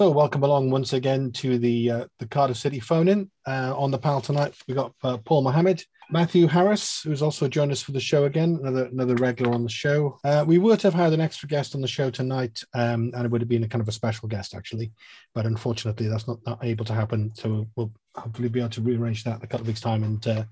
[0.00, 3.30] So, welcome along once again to the uh, the Cardiff City phone in.
[3.46, 7.70] Uh, on the panel tonight, we got uh, Paul Mohammed, Matthew Harris, who's also joined
[7.70, 10.18] us for the show again, another another regular on the show.
[10.24, 13.30] Uh, we would have had an extra guest on the show tonight, um, and it
[13.30, 14.90] would have been a kind of a special guest actually,
[15.34, 17.30] but unfortunately, that's not, not able to happen.
[17.34, 20.02] So we'll hopefully be able to rearrange that in a couple of weeks' time.
[20.02, 20.46] And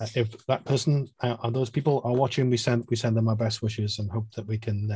[0.00, 1.08] uh, uh, if that person
[1.42, 4.30] or those people are watching, we send we send them our best wishes and hope
[4.34, 4.90] that we can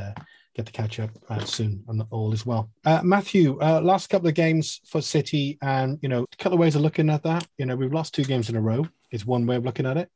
[0.55, 2.69] get to catch up uh, soon and all is well.
[2.85, 6.59] Uh, Matthew, uh, last couple of games for City, and you know, a couple of
[6.59, 7.47] ways of looking at that.
[7.57, 8.87] You know, we've lost two games in a row.
[9.11, 10.09] Is one way of looking at it.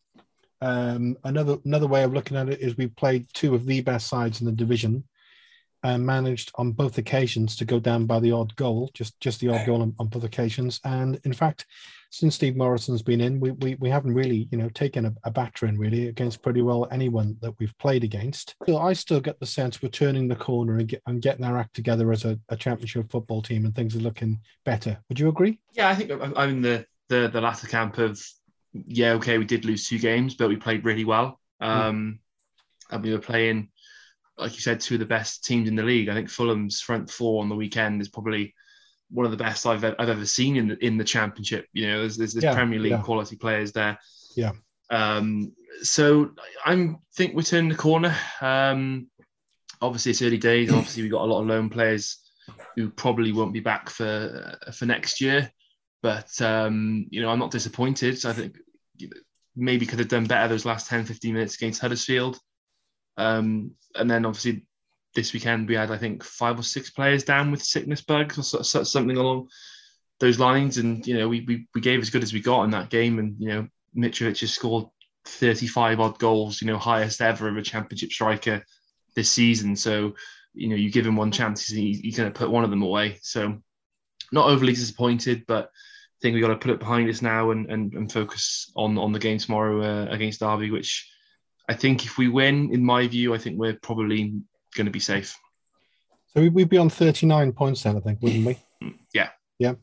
[0.62, 4.08] Um, another another way of looking at it is we played two of the best
[4.08, 5.04] sides in the division,
[5.84, 9.50] and managed on both occasions to go down by the odd goal, just just the
[9.50, 10.80] odd goal on, on both occasions.
[10.84, 11.66] And in fact,
[12.16, 15.32] since Steve Morison's been in, we, we, we haven't really, you know, taken a, a
[15.32, 18.56] battering really against pretty well anyone that we've played against.
[18.66, 21.58] So I still get the sense we're turning the corner and, get, and getting our
[21.58, 24.98] act together as a, a championship football team and things are looking better.
[25.10, 25.60] Would you agree?
[25.74, 28.18] Yeah, I think I'm in the, the, the latter camp of,
[28.72, 31.42] yeah, okay, we did lose two games, but we played really well.
[31.60, 31.68] Hmm.
[31.68, 32.96] Um, mm.
[32.96, 33.72] And we were playing,
[34.38, 36.08] like you said, two of the best teams in the league.
[36.08, 38.54] I think Fulham's front four on the weekend is probably
[39.10, 41.68] one of the best I've, I've ever seen in the in the championship.
[41.74, 43.02] You know, there's, there's, there's yeah, Premier League yeah.
[43.02, 44.00] quality players there.
[44.36, 44.52] Yeah.
[44.90, 46.32] Um, so
[46.66, 48.16] I think we're turning the corner.
[48.42, 49.08] Um,
[49.82, 50.72] obviously, it's early days.
[50.72, 52.20] Obviously, we've got a lot of loan players
[52.76, 55.52] who probably won't be back for for next year.
[56.02, 58.20] But um, you know, I'm not disappointed.
[58.20, 58.58] So I think
[59.56, 62.40] maybe could have done better those last 10, 15 minutes against Huddersfield.
[63.18, 64.66] Um, and then obviously
[65.16, 68.64] this weekend we had I think five or six players down with sickness bugs or
[68.64, 69.48] something along
[70.20, 72.72] those lines, and you know we, we we gave as good as we got in
[72.72, 73.68] that game, and you know
[73.98, 74.86] Mitrovic has scored
[75.26, 78.64] 35 odd goals, you know highest ever of a championship striker
[79.16, 79.76] this season.
[79.76, 80.14] So
[80.54, 82.84] you know you give him one chance, he's, he's going to put one of them
[82.84, 83.20] away.
[83.22, 83.62] So
[84.32, 87.70] not overly disappointed, but I think we got to put it behind us now and
[87.70, 91.12] and, and focus on on the game tomorrow uh, against Derby, which.
[91.68, 94.36] I think if we win, in my view, I think we're probably
[94.76, 95.38] going to be safe.
[96.36, 98.58] So we'd be on 39 points then, I think, wouldn't we?
[99.14, 99.30] yeah.
[99.58, 99.76] Yeah.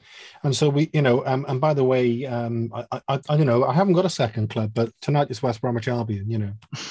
[0.42, 3.46] And so we, you know, um, and by the way, um, I, I, I don't
[3.46, 6.52] know, I haven't got a second club, but tonight is West Bromwich Albion, you know.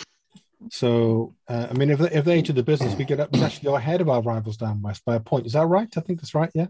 [0.70, 3.66] So, uh, I mean, if, if they enter the business, we get up, we actually
[3.66, 5.48] go ahead of our rivals down west by a point.
[5.48, 5.90] Is that right?
[5.98, 6.52] I think that's right.
[6.54, 6.68] Yeah.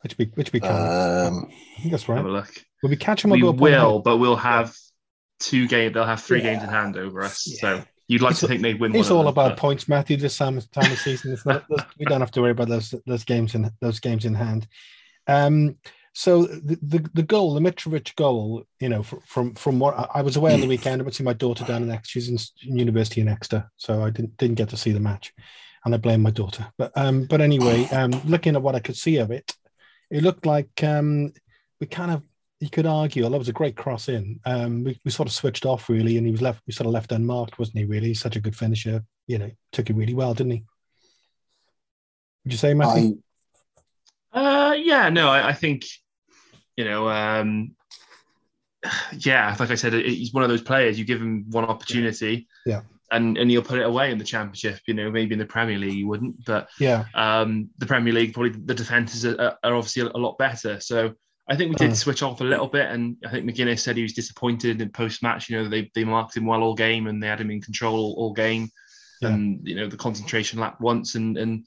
[0.00, 2.16] Which be which be um, I think that's right.
[2.16, 2.50] Have a look.
[2.82, 3.32] Will we catch them?
[3.32, 4.74] We will, but we'll have
[5.40, 5.94] two games.
[5.94, 6.52] They'll have three yeah.
[6.52, 7.46] games in hand over us.
[7.46, 7.60] Yeah.
[7.60, 8.96] So You'd like it's, to think they'd win.
[8.96, 9.58] It's all them, about but...
[9.58, 10.16] points, Matthew.
[10.16, 11.64] This time, time of season, not,
[11.98, 14.66] we don't have to worry about those those games in those games in hand.
[15.26, 15.76] Um,
[16.14, 20.36] so the, the, the goal, the Mitrovic goal, you know, from from what I was
[20.36, 22.08] away on the weekend, I went to see my daughter down in Exeter.
[22.08, 25.34] She's in university in Exeter, so I didn't didn't get to see the match,
[25.84, 26.66] and I blame my daughter.
[26.78, 29.54] But um, but anyway, um, looking at what I could see of it,
[30.10, 31.34] it looked like um,
[31.78, 32.22] we kind of
[32.60, 35.34] you could argue, although it was a great cross in, um, we, we sort of
[35.34, 37.84] switched off really, and he was left, we sort of left unmarked, wasn't he?
[37.84, 39.04] Really, He's such a good finisher.
[39.26, 40.64] You know, took it really well, didn't he?
[42.44, 43.20] Would you say, Matthew?
[44.32, 44.70] I...
[44.70, 45.84] Uh, yeah, no, I, I think,
[46.76, 47.74] you know, um,
[49.12, 50.98] yeah, like I said, he's one of those players.
[50.98, 54.80] You give him one opportunity, yeah, and and he'll put it away in the championship.
[54.86, 58.34] You know, maybe in the Premier League he wouldn't, but yeah, um, the Premier League
[58.34, 60.80] probably the defenses are, are obviously a, a lot better.
[60.80, 61.14] So
[61.48, 63.96] I think we did uh, switch off a little bit, and I think McGuinness said
[63.96, 65.48] he was disappointed in post match.
[65.48, 67.96] You know, they they marked him well all game, and they had him in control
[67.96, 68.68] all, all game,
[69.22, 69.28] yeah.
[69.28, 71.66] and you know the concentration lap once, and and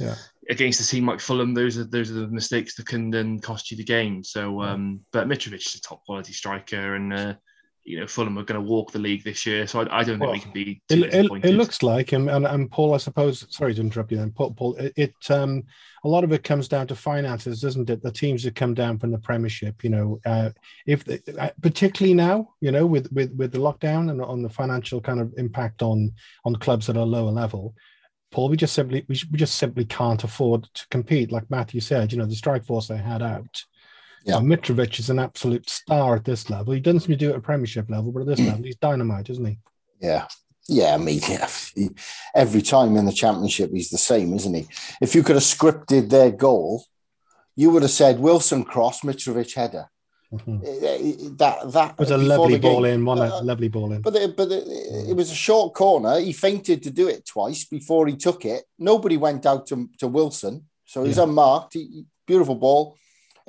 [0.00, 0.16] yeah.
[0.48, 3.70] against a team like Fulham, those are those are the mistakes that can then cost
[3.70, 4.24] you the game.
[4.24, 7.34] So, um, but Mitrovic is a top quality striker, and uh,
[7.84, 10.18] you know Fulham are going to walk the league this year, so I, I don't
[10.18, 10.82] well, think we can be.
[10.90, 13.46] It, it, it, looks like, and, and, and Paul, I suppose.
[13.54, 14.18] Sorry to interrupt you.
[14.18, 15.64] Then, Paul, Paul it, it, um
[16.04, 18.02] a lot of it comes down to finances, doesn't it?
[18.02, 20.50] The teams that come down from the Premiership, you know, uh,
[20.86, 24.48] if they, uh, particularly now, you know, with with with the lockdown and on the
[24.48, 26.12] financial kind of impact on
[26.44, 27.74] on clubs at a lower level.
[28.30, 31.32] Paul, we just simply we, we just simply can't afford to compete.
[31.32, 33.64] Like Matthew said, you know, the strike force they had out
[34.24, 34.36] yeah.
[34.36, 36.72] Mitrovic is an absolute star at this level.
[36.72, 39.58] He doesn't do it at Premiership level, but at this level, he's dynamite, isn't he?
[40.00, 40.26] Yeah.
[40.68, 41.20] Yeah, I mean,
[42.34, 44.68] every time in the championship, he's the same, isn't he?
[45.00, 46.84] If you could have scripted their goal,
[47.56, 49.90] you would have said Wilson cross, Mitrovic header.
[50.32, 50.58] Mm-hmm.
[50.64, 54.00] Eh, eh, that that it was a lovely ball in, one uh, lovely ball in.
[54.00, 56.20] But the, but the, it was a short corner.
[56.20, 58.62] He feinted to do it twice before he took it.
[58.78, 61.24] Nobody went out to, to Wilson, so he's yeah.
[61.24, 61.74] unmarked.
[61.74, 62.96] He, beautiful ball.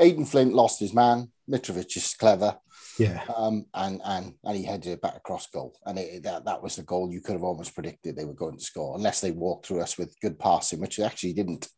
[0.01, 1.31] Aden Flint lost his man.
[1.49, 2.57] Mitrovic is clever.
[2.99, 3.23] Yeah.
[3.35, 5.77] Um, and and and he headed it back across goal.
[5.85, 8.57] And it, that, that was the goal you could have almost predicted they were going
[8.57, 11.69] to score, unless they walked through us with good passing, which they actually didn't.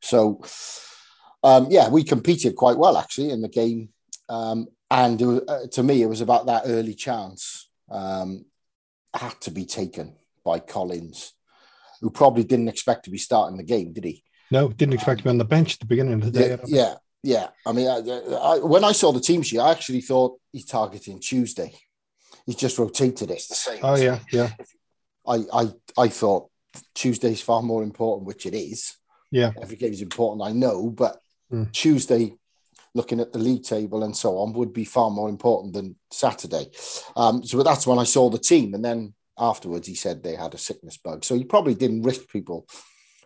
[0.00, 0.40] So
[1.42, 3.90] um, yeah, we competed quite well actually in the game.
[4.28, 8.44] Um, and was, uh, to me, it was about that early chance um,
[9.14, 11.32] had to be taken by Collins,
[12.00, 14.22] who probably didn't expect to be starting the game, did he?
[14.50, 16.50] No, didn't expect to be on the bench at the beginning of the day.
[16.50, 17.48] Yeah, yeah, yeah.
[17.66, 21.20] I mean, I, I, when I saw the team sheet, I actually thought he's targeting
[21.20, 21.74] Tuesday.
[22.46, 23.42] He's just rotated it.
[23.48, 23.80] the same.
[23.82, 24.50] Oh yeah, yeah.
[25.26, 26.50] I, I, I thought
[26.94, 28.96] Tuesday's far more important, which it is.
[29.30, 30.46] Yeah, every game is important.
[30.46, 31.18] I know, but
[31.52, 31.70] mm.
[31.72, 32.34] Tuesday,
[32.94, 36.70] looking at the league table and so on, would be far more important than Saturday.
[37.14, 40.54] Um, so that's when I saw the team, and then afterwards he said they had
[40.54, 41.24] a sickness bug.
[41.24, 42.66] So he probably didn't risk people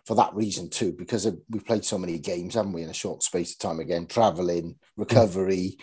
[0.07, 3.23] for that reason too, because we've played so many games, haven't we, in a short
[3.23, 5.77] space of time again, traveling, recovery.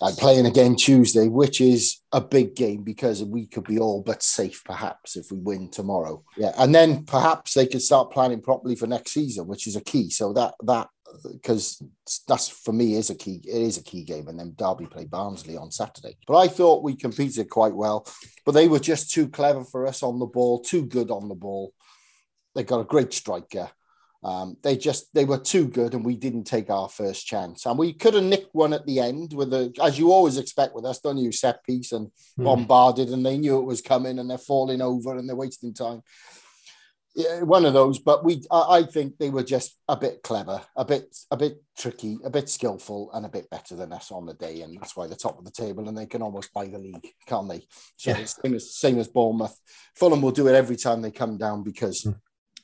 [0.00, 4.22] And playing again Tuesday, which is a big game because we could be all but
[4.22, 6.22] safe perhaps if we win tomorrow.
[6.36, 9.80] Yeah, and then perhaps they could start planning properly for next season, which is a
[9.80, 10.08] key.
[10.10, 10.88] So that that
[11.32, 11.82] because
[12.28, 13.40] that's for me is a key.
[13.44, 16.16] It is a key game, and then Derby play Barnsley on Saturday.
[16.28, 18.06] But I thought we competed quite well,
[18.46, 21.34] but they were just too clever for us on the ball, too good on the
[21.34, 21.72] ball.
[22.58, 23.70] They got a great striker.
[24.24, 27.64] Um, they just they were too good, and we didn't take our first chance.
[27.66, 30.74] And we could have nicked one at the end with a, as you always expect
[30.74, 31.30] with us, don't you?
[31.30, 32.42] Set piece and mm.
[32.42, 36.02] bombarded, and they knew it was coming, and they're falling over, and they're wasting time.
[37.14, 38.00] Yeah, one of those.
[38.00, 41.62] But we, I, I think they were just a bit clever, a bit, a bit
[41.78, 44.96] tricky, a bit skillful, and a bit better than us on the day, and that's
[44.96, 47.64] why they're top of the table, and they can almost buy the league, can't they?
[47.96, 48.24] So yeah.
[48.24, 49.56] same as same as Bournemouth.
[49.94, 52.02] Fulham will do it every time they come down because.
[52.02, 52.16] Mm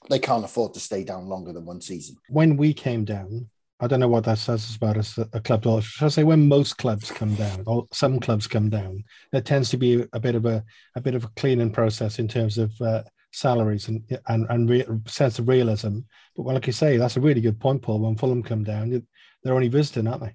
[0.09, 2.17] they can't afford to stay down longer than one season.
[2.29, 3.49] When we came down,
[3.81, 5.67] I don't know what that says about us, a club.
[5.67, 9.41] Or should I say, when most clubs come down, or some clubs come down, there
[9.41, 10.65] tends to be a bit of a
[10.95, 13.03] a bit of a cleaning process in terms of uh,
[13.33, 15.99] salaries and and and re- sense of realism.
[16.37, 18.01] But well, like you say, that's a really good point, Paul.
[18.01, 19.07] When Fulham come down,
[19.43, 20.35] they're only visiting, aren't they?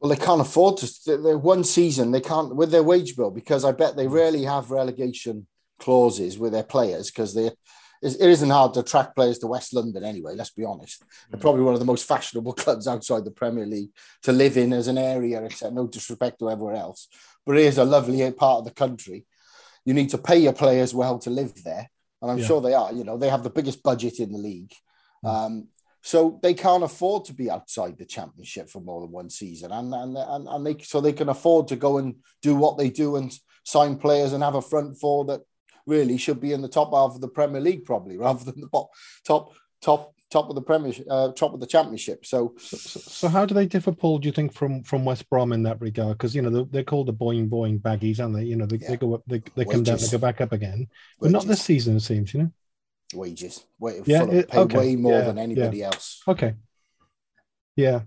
[0.00, 1.16] Well, they can't afford to.
[1.16, 2.10] They're one season.
[2.10, 5.46] They can't with their wage bill because I bet they rarely have relegation
[5.78, 7.50] clauses with their players because they
[8.04, 10.34] it isn't hard to attract players to West London anyway.
[10.34, 11.02] Let's be honest.
[11.30, 11.42] They're mm.
[11.42, 13.90] probably one of the most fashionable clubs outside the Premier League
[14.22, 17.08] to live in as an area, except no disrespect to everywhere else.
[17.46, 19.24] But it is a lovely part of the country.
[19.84, 21.90] You need to pay your players well to live there,
[22.20, 22.46] and I'm yeah.
[22.46, 22.92] sure they are.
[22.92, 24.72] You know, they have the biggest budget in the league.
[25.24, 25.28] Mm.
[25.28, 25.68] Um,
[26.02, 29.94] so they can't afford to be outside the championship for more than one season, and
[29.94, 33.16] and and, and they so they can afford to go and do what they do
[33.16, 33.32] and
[33.64, 35.40] sign players and have a front four that
[35.86, 38.68] really should be in the top half of the Premier League, probably rather than the
[38.68, 38.90] top
[39.24, 42.26] top top top of the Premier uh, top of the Championship.
[42.26, 44.18] So, so, so, how do they differ, Paul?
[44.18, 46.18] Do you think from from West Brom in that regard?
[46.18, 48.44] Because you know they're, they're, called the boing boing baggies, aren't they?
[48.44, 48.90] You know they, yeah.
[48.90, 50.88] they go up, they, they come down, they go back up again,
[51.20, 51.96] but not this season.
[51.96, 52.52] It seems, you know.
[53.12, 54.76] Wages, Wait, yeah, it, pay okay.
[54.76, 55.86] way more yeah, than anybody yeah.
[55.86, 56.22] else.
[56.26, 56.54] Okay.
[57.76, 58.00] Yeah,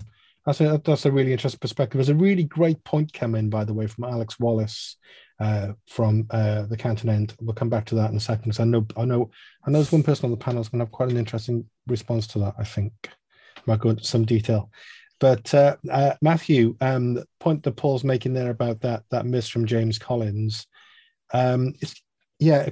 [0.46, 2.00] that's a that's a really interesting perspective.
[2.00, 4.98] There's a really great point come in, by the way, from Alex Wallace
[5.40, 7.36] uh, from uh, the Canton end.
[7.40, 9.30] We'll come back to that in a second because I know I know
[9.66, 11.66] I know there's one person on the panel is going to have quite an interesting
[11.88, 12.56] response to that.
[12.58, 12.92] I think
[13.66, 14.72] might go into some detail.
[15.20, 19.48] But uh, uh, Matthew, um, the point that Paul's making there about that that miss
[19.48, 20.68] from James Collins,
[21.34, 22.02] um, it's,
[22.40, 22.70] yeah,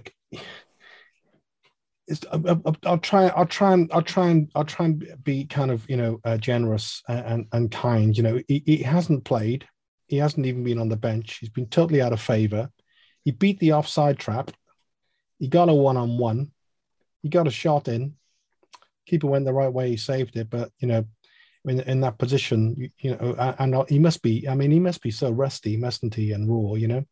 [2.08, 3.28] it's, I'll, I'll, try.
[3.30, 6.38] I'll try and I'll try and I'll try and be kind of you know uh,
[6.38, 8.16] generous and, and kind.
[8.16, 9.68] You know, he, he hasn't played.
[10.08, 11.38] He hasn't even been on the bench.
[11.40, 12.70] He's been totally out of favor.
[13.24, 14.52] He beat the offside trap.
[15.40, 16.52] He got a one on one.
[17.24, 18.14] He got a shot in.
[19.08, 19.90] Keeper went the right way.
[19.90, 20.50] He saved it.
[20.50, 21.06] But, you know,
[21.66, 24.80] in, in that position, you, you know, and uh, he must be, I mean, he
[24.80, 26.34] must be so rusty, mustn't he?
[26.34, 27.04] And raw, you know.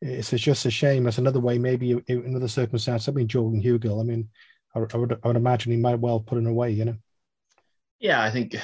[0.00, 1.06] It's, it's just a shame.
[1.06, 3.06] It's another way, maybe in another circumstance.
[3.06, 4.30] I mean, Jordan Hugill, I mean,
[4.74, 6.96] I, I, would, I would imagine he might well put it away, you know.
[7.98, 8.56] Yeah, I think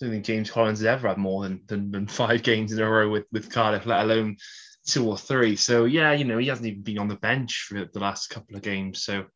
[0.00, 2.88] don't think James Collins has ever had more than, than, than five games in a
[2.88, 4.36] row with, with Cardiff, let alone
[4.86, 5.56] two or three.
[5.56, 8.56] So yeah, you know, he hasn't even been on the bench for the last couple
[8.56, 9.04] of games.
[9.04, 9.26] So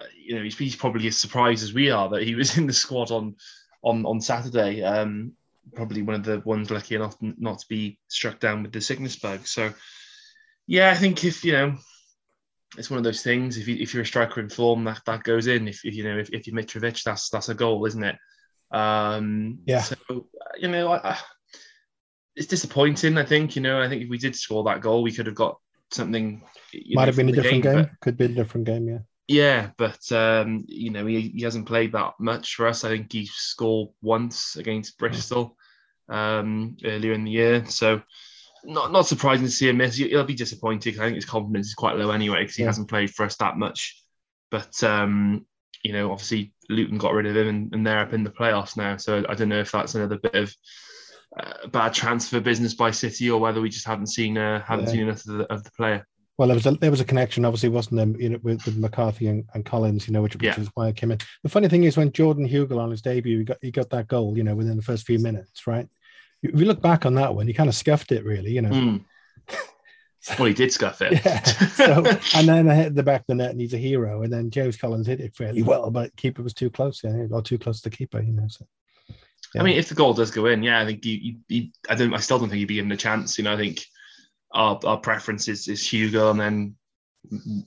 [0.00, 2.66] uh, you know, he's, he's, probably as surprised as we are that he was in
[2.66, 3.36] the squad on
[3.82, 4.82] on on Saturday.
[4.82, 5.32] Um,
[5.74, 9.16] probably one of the ones lucky enough not to be struck down with the sickness
[9.16, 9.46] bug.
[9.46, 9.72] So
[10.66, 11.76] yeah, I think if you know.
[12.78, 13.56] It's one of those things.
[13.56, 15.66] If, you, if you're a striker in form, that, that goes in.
[15.66, 18.14] If, if you know if, if you're Mitrovic, that's that's a goal, isn't it?
[18.70, 19.82] Um, yeah.
[19.82, 19.96] So
[20.58, 21.18] you know, I, I,
[22.36, 23.18] it's disappointing.
[23.18, 23.80] I think you know.
[23.80, 25.58] I think if we did score that goal, we could have got
[25.90, 26.42] something.
[26.72, 27.74] Might know, have been a different game.
[27.74, 27.82] game.
[27.82, 28.88] But, could be a different game.
[28.88, 28.98] Yeah.
[29.30, 32.82] Yeah, but um, you know he, he hasn't played that much for us.
[32.82, 35.56] I think he scored once against Bristol
[36.08, 38.02] um, earlier in the year, so
[38.64, 39.94] not not surprising to see him miss.
[39.94, 40.98] He'll be disappointed.
[40.98, 42.70] I think his confidence is quite low anyway because he yeah.
[42.70, 44.02] hasn't played for us that much.
[44.50, 45.46] But um,
[45.82, 48.76] you know, obviously Luton got rid of him and, and, they're up in the playoffs
[48.76, 48.96] now.
[48.96, 50.54] So I don't know if that's another bit of
[51.38, 54.92] uh, bad transfer business by City or whether we just haven't seen uh, haven't yeah.
[54.92, 56.06] seen enough of the, of the, player.
[56.36, 58.76] Well, there was a there was a connection, obviously, wasn't there, you know, with, with
[58.76, 60.60] McCarthy and, and Collins, you know, which, which yeah.
[60.60, 61.18] is why I came in.
[61.42, 64.08] The funny thing is, when Jordan Hugill on his debut, he got he got that
[64.08, 65.86] goal, you know, within the first few minutes, right?
[66.42, 68.70] If you look back on that one, he kind of scuffed it, really, you know.
[68.70, 69.04] Mm.
[70.38, 71.24] Well, he did scuff it.
[71.24, 71.42] yeah.
[71.42, 74.22] So, and then I hit the back of the net, and he's a hero.
[74.22, 77.02] And then James Collins hit it fairly well, but keeper was too close.
[77.02, 78.20] Yeah, got too close to the keeper.
[78.20, 78.46] You know.
[78.48, 78.66] So,
[79.54, 79.62] yeah.
[79.62, 82.14] I mean, if the goal does go in, yeah, I think you, you, I don't.
[82.14, 83.38] I still don't think he'd be given a chance.
[83.38, 83.84] You know, I think
[84.52, 86.76] our our preference is, is Hugo, and then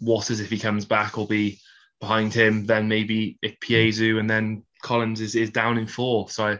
[0.01, 1.59] Watters if he comes back will be
[1.99, 2.65] behind him.
[2.65, 4.19] Then maybe Ikpeazu, mm.
[4.19, 6.29] and then Collins is, is down in four.
[6.29, 6.59] So I,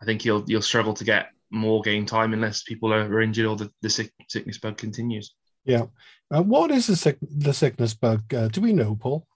[0.00, 3.46] I think you'll you'll struggle to get more game time unless people are, are injured
[3.46, 5.34] or the, the sick, sickness bug continues.
[5.64, 5.86] Yeah.
[6.34, 8.32] Uh, what is the, sick, the sickness bug?
[8.32, 9.26] Uh, do we know, Paul?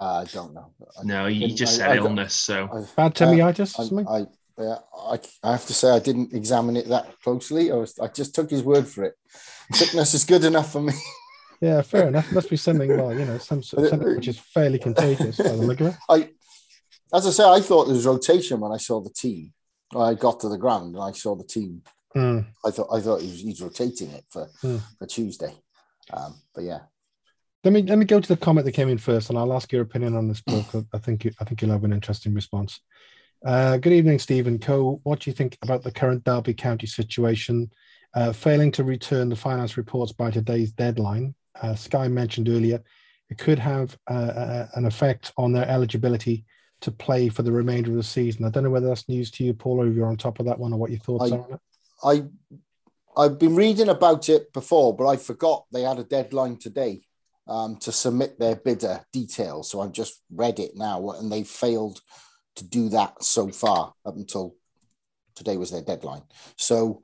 [0.00, 0.72] Uh, I don't know.
[1.02, 2.34] no, you just said I, illness.
[2.34, 3.78] So I, bad tummiitis.
[3.78, 4.26] Uh, I,
[4.62, 7.72] I, I, I have to say I didn't examine it that closely.
[7.72, 9.14] I was I just took his word for it.
[9.72, 10.92] Sickness is good enough for me.
[11.60, 12.30] Yeah, fair enough.
[12.30, 15.40] Must be something well, you know, some something which is fairly contagious.
[16.08, 16.30] I,
[17.12, 19.52] as I say, I thought there was rotation when I saw the team.
[19.96, 21.82] I got to the ground and I saw the team.
[22.16, 22.46] Mm.
[22.64, 24.80] I thought I thought he was, he's rotating it for mm.
[24.98, 25.54] for Tuesday,
[26.12, 26.80] um, but yeah.
[27.64, 29.70] Let me let me go to the comment that came in first, and I'll ask
[29.72, 30.66] your opinion on this book.
[30.94, 32.80] I think you, I think you'll have an interesting response.
[33.44, 35.00] Uh, good evening, Stephen Co.
[35.04, 37.70] What do you think about the current Derby County situation?
[38.14, 42.82] Uh, failing to return the finance reports by today's deadline, uh, Sky mentioned earlier,
[43.30, 46.44] it could have uh, uh, an effect on their eligibility
[46.80, 48.44] to play for the remainder of the season.
[48.44, 50.46] I don't know whether that's news to you, Paul, or if you're on top of
[50.46, 51.60] that one, or what your thoughts I, are on it.
[52.04, 52.24] I
[53.20, 57.02] I've been reading about it before, but I forgot they had a deadline today
[57.48, 59.70] um, to submit their bidder details.
[59.70, 62.00] So I've just read it now, and they failed
[62.56, 64.54] to do that so far up until
[65.34, 66.22] today was their deadline.
[66.56, 67.02] So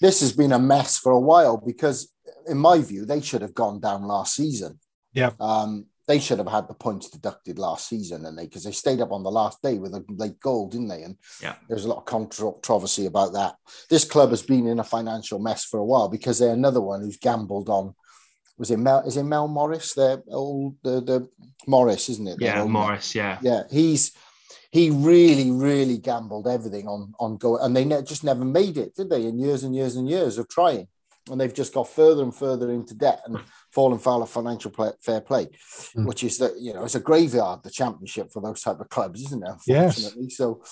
[0.00, 2.12] this has been a mess for a while because,
[2.46, 4.78] in my view, they should have gone down last season.
[5.12, 5.32] Yeah.
[5.38, 9.00] Um, they should have had the points deducted last season, and they because they stayed
[9.00, 11.02] up on the last day with a late goal, didn't they?
[11.02, 13.56] And yeah, there's a lot of controversy about that.
[13.90, 17.00] This club has been in a financial mess for a while because they're another one
[17.00, 17.94] who's gambled on.
[18.58, 19.00] Was it Mel?
[19.06, 19.94] Is it Mel Morris?
[19.94, 21.28] The old the the
[21.66, 22.36] Morris, isn't it?
[22.40, 23.14] Yeah, Morris.
[23.14, 23.62] Yeah, yeah.
[23.70, 24.12] He's
[24.70, 28.94] he really, really gambled everything on on go, and they ne- just never made it,
[28.94, 29.26] did they?
[29.26, 30.86] In years and years and years of trying,
[31.30, 33.38] and they've just got further and further into debt and
[33.76, 36.06] fallen foul of financial play, fair play, mm.
[36.06, 39.22] which is that you know it's a graveyard, the championship for those type of clubs,
[39.26, 39.50] isn't it?
[39.50, 40.36] Unfortunately, yes.
[40.36, 40.62] so.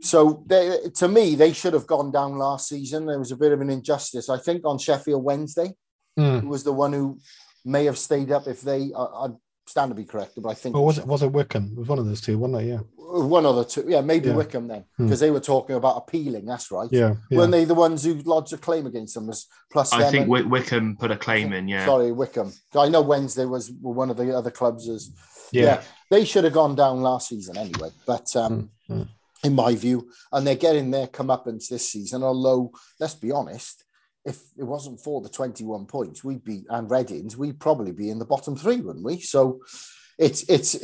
[0.00, 3.04] So they, to me, they should have gone down last season.
[3.04, 5.74] There was a bit of an injustice, I think, on Sheffield Wednesday.
[6.16, 6.42] Mm.
[6.42, 7.18] Who was the one who
[7.64, 8.92] may have stayed up if they.
[8.96, 9.26] I
[9.68, 10.74] stand to be corrected, but I think.
[10.74, 11.72] Well, was it was it Wycombe?
[11.72, 12.66] It was one of those two, wasn't it?
[12.66, 12.78] Yeah.
[12.96, 14.34] One other two, yeah, maybe yeah.
[14.34, 15.24] Wycombe then, because hmm.
[15.24, 16.44] they were talking about appealing.
[16.44, 16.88] That's right.
[16.92, 17.38] Yeah, yeah.
[17.38, 19.26] Weren't they the ones who lodged a claim against them?
[19.26, 19.92] Was plus.
[19.92, 21.68] I think and, Wycombe put a claim in.
[21.68, 21.86] Yeah.
[21.86, 22.52] Sorry, Wycombe.
[22.74, 24.88] I know Wednesday was one of the other clubs.
[24.88, 25.10] As
[25.52, 27.90] yeah, yeah they should have gone down last season anyway.
[28.06, 29.04] But um, mm-hmm.
[29.42, 32.22] in my view, and they're getting their comeuppance this season.
[32.22, 33.84] Although, let's be honest,
[34.28, 38.18] if it wasn't for the 21 points, we'd be and Readings, we'd probably be in
[38.18, 39.20] the bottom three, wouldn't we?
[39.20, 39.60] So
[40.18, 40.76] it's it's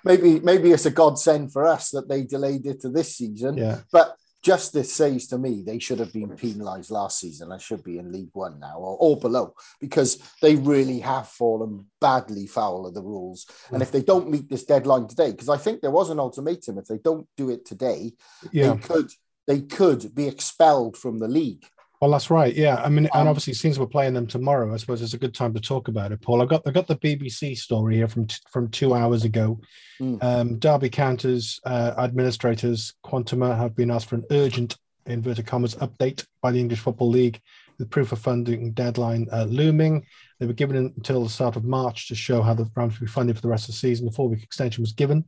[0.04, 3.56] maybe maybe it's a godsend for us that they delayed it to this season.
[3.56, 3.80] Yeah.
[3.90, 7.50] But justice says to me they should have been penalised last season.
[7.50, 11.86] I should be in League One now or, or below because they really have fallen
[12.00, 13.46] badly foul of the rules.
[13.70, 16.78] And if they don't meet this deadline today, because I think there was an ultimatum,
[16.78, 18.12] if they don't do it today,
[18.52, 18.74] yeah.
[18.74, 19.10] they could
[19.46, 21.64] they could be expelled from the league.
[22.00, 22.54] Well, that's right.
[22.54, 25.18] Yeah, I mean, and um, obviously, since we're playing them tomorrow, I suppose it's a
[25.18, 26.40] good time to talk about it, Paul.
[26.40, 29.60] I got I got the BBC story here from from two hours ago.
[30.00, 30.24] Mm.
[30.24, 36.24] Um, Derby counters uh, administrators Quantuma have been asked for an urgent inverted commas update
[36.40, 37.38] by the English Football League,
[37.78, 40.06] with proof of funding deadline uh, looming.
[40.38, 43.12] They were given until the start of March to show how the ground will be
[43.12, 44.06] funded for the rest of the season.
[44.06, 45.26] The four week extension was given.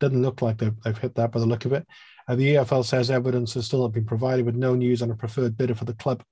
[0.00, 1.86] Doesn't look like they've, they've hit that by the look of it.
[2.28, 5.16] Uh, the EFL says evidence has still not been provided with no news on a
[5.16, 6.22] preferred bidder for the club.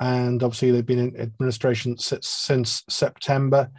[0.00, 3.70] And obviously, they've been in administration since September.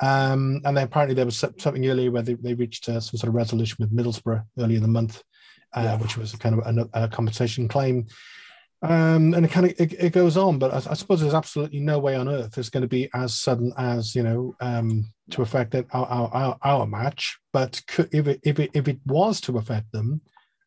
[0.00, 3.28] Um, and then apparently, there was something earlier where they, they reached uh, some sort
[3.28, 5.22] of resolution with Middlesbrough earlier in the month,
[5.74, 5.96] uh, yeah.
[5.96, 8.06] which was kind of a, a compensation claim.
[8.82, 11.78] Um, and it kind of it, it goes on, but I, I, suppose there's absolutely
[11.78, 15.42] no way on earth it's going to be as sudden as you know um, to
[15.42, 17.38] affect our, our, our, our match.
[17.52, 20.20] But could, if it, if it if it was to affect them,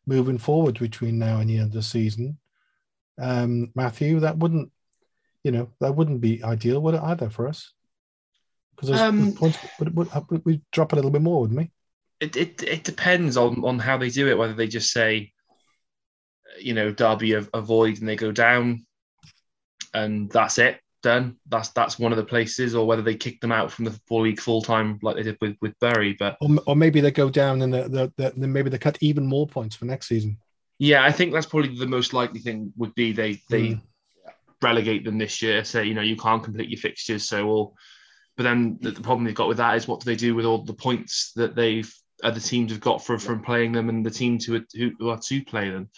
[0.06, 2.38] moving forward between now and the end of the season.
[3.18, 4.70] Um, Matthew, that wouldn't,
[5.42, 7.72] you know, that wouldn't be ideal, would it either for us?
[8.76, 11.70] Because um, points would, would, would we drop a little bit more, wouldn't we?
[12.20, 15.32] it, it, it depends on, on how they do it, whether they just say,
[16.58, 18.86] you know, Derby avoid and they go down
[19.92, 21.36] and that's it, done.
[21.48, 24.22] That's that's one of the places, or whether they kick them out from the football
[24.22, 26.14] league full time like they did with, with Bury.
[26.18, 29.24] But or, or maybe they go down and the, the, the, maybe they cut even
[29.24, 30.36] more points for next season.
[30.78, 33.80] Yeah, I think that's probably the most likely thing would be they they mm.
[34.60, 35.64] relegate them this year.
[35.64, 37.76] Say, you know, you can't complete your fixtures, so all.
[38.36, 40.44] But then the, the problem they've got with that is what do they do with
[40.44, 41.90] all the points that they've
[42.24, 45.18] other teams have got from, from playing them and the teams who are, who are
[45.18, 45.88] to play them.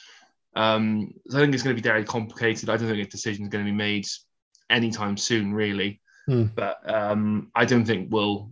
[0.56, 2.68] Um, so I think it's going to be very complicated.
[2.68, 4.06] I don't think a decision is going to be made
[4.70, 6.00] anytime soon, really.
[6.26, 6.44] Hmm.
[6.54, 8.50] But um, I don't think we'll,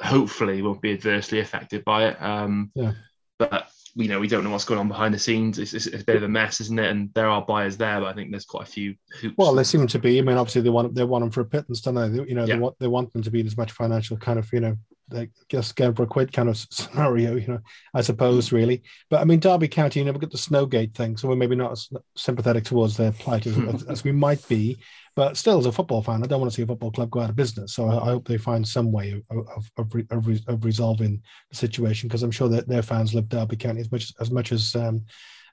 [0.00, 2.22] hopefully, won't be adversely affected by it.
[2.22, 2.92] Um, yeah.
[3.38, 5.58] But you know, we don't know what's going on behind the scenes.
[5.58, 6.90] It's, it's, it's, a bit of a mess, isn't it?
[6.90, 9.34] And there are buyers there, but I think there's quite a few hoops.
[9.36, 10.18] Well, they seem to be.
[10.18, 12.06] I mean, obviously they want they want them for a pittance, don't they?
[12.28, 12.54] You know, yeah.
[12.54, 14.76] they want they want them to be in as much financial kind of you know
[15.10, 17.60] like just get for a quid kind of scenario, you know,
[17.94, 18.82] I suppose, really.
[19.10, 21.72] But I mean, Derby County, you never get the Snowgate thing, so we're maybe not
[21.72, 24.78] as sympathetic towards their plight as, as, we might be.
[25.18, 27.18] But still, as a football fan, I don't want to see a football club go
[27.18, 27.74] out of business.
[27.74, 31.20] So I, I hope they find some way of of, of, of, of resolving
[31.50, 34.52] the situation because I'm sure that their fans love Derby County as much as much
[34.52, 35.04] as um,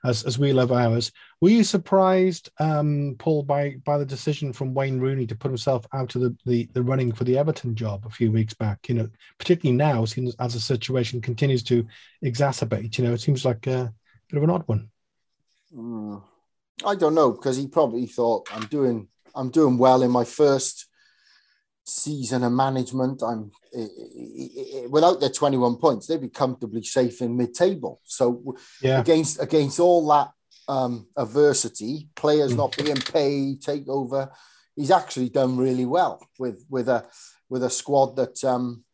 [0.04, 1.10] as, as we love ours.
[1.40, 5.84] Were you surprised, um, Paul, by by the decision from Wayne Rooney to put himself
[5.92, 8.88] out of the, the, the running for the Everton job a few weeks back?
[8.88, 11.84] You know, particularly now, as the situation continues to
[12.24, 12.96] exacerbate.
[12.98, 13.92] You know, it seems like a
[14.30, 14.90] bit of an odd one.
[15.76, 16.22] Mm,
[16.84, 20.86] I don't know because he probably thought I'm doing I'm doing well in my first
[21.84, 23.22] season of management.
[23.22, 23.52] I'm
[24.90, 28.00] without their 21 points, they'd be comfortably safe in mid-table.
[28.04, 29.00] So yeah.
[29.00, 30.30] against against all that
[30.68, 32.56] um, adversity, players mm.
[32.56, 34.30] not being paid, takeover,
[34.74, 37.04] he's actually done really well with with a
[37.48, 38.84] with a squad that um,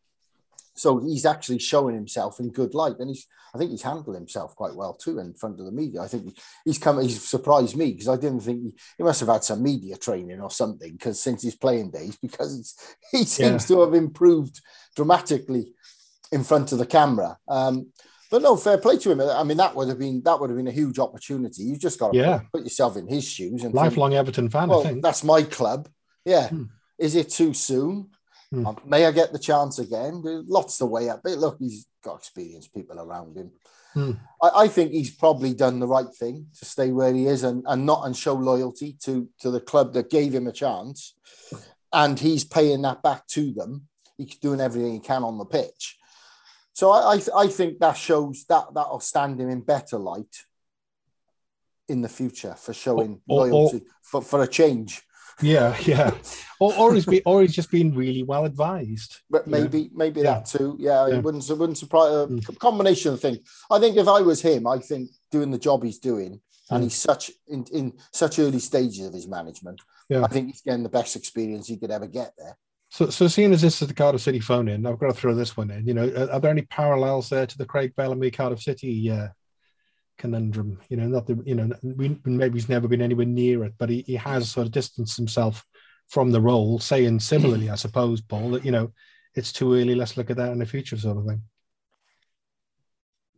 [0.83, 4.57] so he's actually showing himself in good light, and he's I think he's handled himself
[4.57, 6.01] quite well too in front of the media.
[6.01, 9.29] I think he's come he's surprised me because I didn't think he, he, must have
[9.29, 12.75] had some media training or something because since his playing days because
[13.13, 13.77] he seems yeah.
[13.77, 14.61] to have improved
[14.97, 15.73] dramatically
[16.33, 17.39] in front of the camera.
[17.47, 17.93] Um,
[18.29, 19.21] but no, fair play to him.
[19.21, 21.63] I mean, that would have been that would have been a huge opportunity.
[21.63, 22.39] You just got to yeah.
[22.39, 23.63] put, put, yourself in his shoes.
[23.63, 24.69] And lifelong think, Everton fan.
[24.69, 25.89] Well, I think that's my club.
[26.25, 26.49] Yeah.
[26.49, 26.65] Hmm.
[26.99, 28.09] Is it too soon?
[28.53, 28.67] Hmm.
[28.67, 30.23] Um, may I get the chance again?
[30.23, 31.23] There's lots to weigh up.
[31.25, 33.51] But look, he's got experienced people around him.
[33.95, 34.13] Hmm.
[34.43, 37.65] I, I, think he's probably done the right thing to stay where he is and,
[37.67, 41.15] and not and show loyalty to, to the club that gave him a chance.
[41.93, 43.89] And he's paying that back to them.
[44.17, 45.99] He's doing everything he can on the pitch.
[46.75, 50.45] So I, I, I think that shows that that'll stand him in better light
[51.89, 55.03] in the future for showing or, loyalty or, for, for a change.
[55.41, 56.13] Yeah, yeah.
[56.61, 59.21] or, or he's or he's just been really well advised.
[59.31, 60.35] But maybe, maybe yeah.
[60.35, 60.77] that too.
[60.79, 61.17] Yeah, yeah.
[61.17, 62.13] it wouldn't, it wouldn't surprise.
[62.13, 62.59] A mm.
[62.59, 63.39] combination of things.
[63.71, 66.41] I think if I was him, I think doing the job he's doing, mm.
[66.71, 69.81] and he's such in, in such early stages of his management.
[70.09, 70.23] Yeah.
[70.23, 72.59] I think he's getting the best experience he could ever get there.
[72.91, 75.35] So, so seeing as this is the Cardiff City phone in, I've got to throw
[75.35, 75.87] this one in.
[75.87, 79.29] You know, are, are there any parallels there to the Craig Bellamy Cardiff City uh,
[80.19, 80.79] conundrum.
[80.89, 83.91] You know, not the you know we, maybe he's never been anywhere near it, but
[83.91, 85.65] he, he has sort of distanced himself
[86.09, 88.93] from the role, saying similarly, I suppose, Paul, that you know
[89.35, 89.95] it's too early.
[89.95, 91.43] Let's look at that in the future, sort of thing.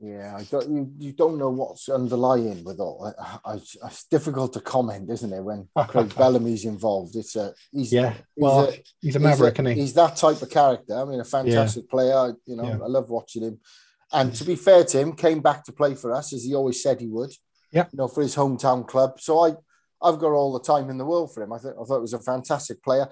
[0.00, 3.14] Yeah, I don't, you, you don't know what's underlying with all.
[3.18, 5.40] I, I, it's difficult to comment, isn't it?
[5.40, 8.12] When Craig Bellamy's involved, it's a he's yeah.
[8.36, 10.94] Well, he's a, he's a maverick, he's, a, he's that type of character.
[10.94, 11.90] I mean, a fantastic yeah.
[11.90, 12.34] player.
[12.44, 12.78] You know, yeah.
[12.82, 13.60] I love watching him.
[14.14, 16.80] And to be fair to him, came back to play for us as he always
[16.82, 17.32] said he would.
[17.72, 17.86] Yeah.
[17.92, 19.20] You know, for his hometown club.
[19.20, 19.54] So I,
[20.00, 21.52] I've got all the time in the world for him.
[21.52, 23.08] I thought I thought he was a fantastic player.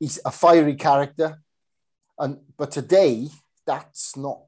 [0.00, 1.42] He's a fiery character,
[2.18, 3.28] and but today
[3.66, 4.40] that's not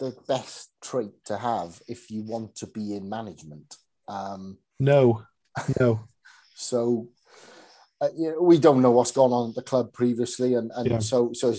[0.00, 3.76] the best trait to have if you want to be in management.
[4.06, 5.24] Um, no,
[5.80, 6.00] no.
[6.54, 7.08] so
[8.00, 10.88] uh, you know, we don't know what's gone on at the club previously, and, and
[10.88, 10.98] yeah.
[11.00, 11.52] so so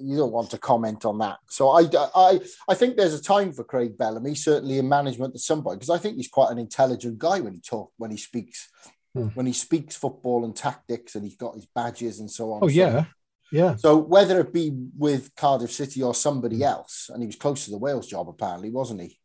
[0.00, 1.38] you don't want to comment on that.
[1.48, 5.40] So I, I I think there's a time for Craig Bellamy, certainly in management at
[5.40, 8.16] some point, because I think he's quite an intelligent guy when he talk when he
[8.16, 8.68] speaks
[9.14, 9.28] hmm.
[9.34, 12.60] when he speaks football and tactics, and he's got his badges and so on.
[12.64, 13.06] Oh yeah, so,
[13.52, 13.76] yeah.
[13.76, 17.70] So whether it be with Cardiff City or somebody else, and he was close to
[17.70, 19.20] the Wales job apparently, wasn't he?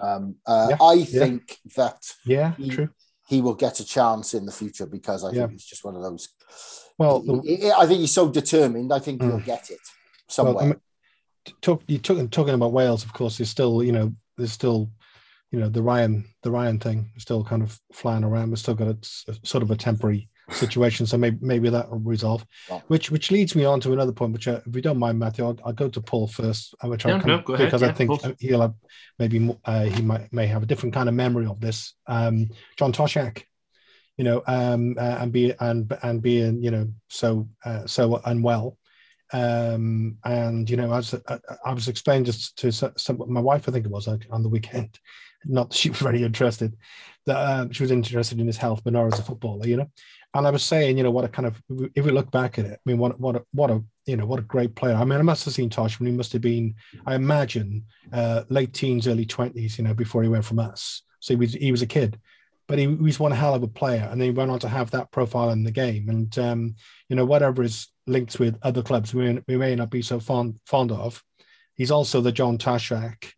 [0.00, 1.72] Um, uh, yeah, I think yeah.
[1.76, 2.88] that yeah, he, true
[3.28, 5.40] he will get a chance in the future because I yeah.
[5.40, 6.30] think he's just one of those.
[6.96, 8.92] Well, the, I think he's so determined.
[8.92, 9.26] I think mm.
[9.26, 9.80] he'll get it
[10.28, 10.54] somewhere.
[10.54, 10.80] Well, I mean,
[11.60, 13.36] talk, you took talking about Wales, of course.
[13.36, 14.90] There's still, you know, there's still,
[15.50, 18.48] you know, the Ryan, the Ryan thing is still kind of flying around.
[18.48, 21.06] We've still got a, a sort of a temporary situation.
[21.06, 22.44] So maybe maybe that will resolve.
[22.68, 25.18] Well- Which which leads me on to another point, which uh, if you don't mind,
[25.18, 27.66] Matthew, I'll, I'll go to Paul first, uh, which No, I'll no, go ahead.
[27.68, 28.34] because Yeah, I think course.
[28.38, 28.74] he'll have
[29.18, 31.94] maybe mo- uh, he might may have a different kind of memory of this.
[32.06, 33.44] Um, John Toshack,
[34.16, 38.78] you know, um, uh, and be and and being you know so uh, so unwell.
[39.32, 43.68] Um, and you know, as I, I was explaining just to some, some- my wife,
[43.68, 44.98] I think it was like, on the weekend,
[45.44, 46.76] not that she was very interested,
[47.26, 49.90] that um, she was interested in his health, but not as a footballer, you know.
[50.34, 51.60] And I was saying, you know, what a kind of
[51.94, 54.26] if we look back at it, I mean, what what a, what a you know
[54.26, 54.94] what a great player.
[54.94, 56.74] I mean, I must have seen Tosh when he must have been,
[57.06, 61.02] I imagine, uh, late teens, early twenties, you know, before he went from us.
[61.20, 62.20] So he was he was a kid,
[62.66, 64.68] but he, he was one hell of a player, and then he went on to
[64.68, 66.10] have that profile in the game.
[66.10, 66.76] And um,
[67.08, 70.60] you know, whatever is linked with other clubs we, we may not be so fond
[70.66, 71.22] fond of,
[71.74, 73.32] he's also the John Toshack,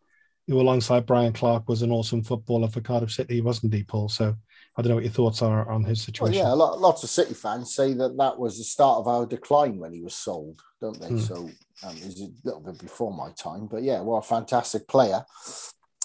[0.48, 4.08] who alongside Brian Clark was an awesome footballer for Cardiff City, wasn't he, Paul?
[4.08, 4.34] So
[4.80, 6.34] I don't know what your thoughts are on his Well, situation.
[6.36, 9.26] yeah, a lot, lots of City fans say that that was the start of our
[9.26, 11.08] decline when he was sold, don't they?
[11.08, 11.18] Hmm.
[11.18, 11.36] So
[11.82, 15.22] um, was a little bit before my time, but yeah, what a fantastic player,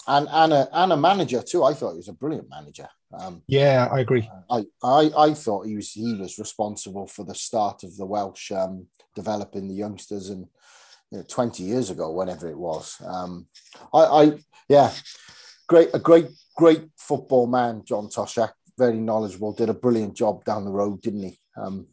[0.06, 1.64] and and a and a manager too.
[1.64, 2.86] I thought he was a brilliant manager.
[3.18, 4.30] Um, Yeah, I agree.
[4.50, 8.52] I, I I thought he was he was responsible for the start of the Welsh
[8.52, 10.48] um, developing the youngsters and
[11.10, 13.00] you know, 20 years ago, whenever it was.
[13.06, 13.46] Um,
[13.94, 14.92] I, I yeah,
[15.66, 20.64] great a great great football man, John Toshack, very knowledgeable, did a brilliant job down
[20.64, 21.38] the road, didn't he?
[21.56, 21.86] Um,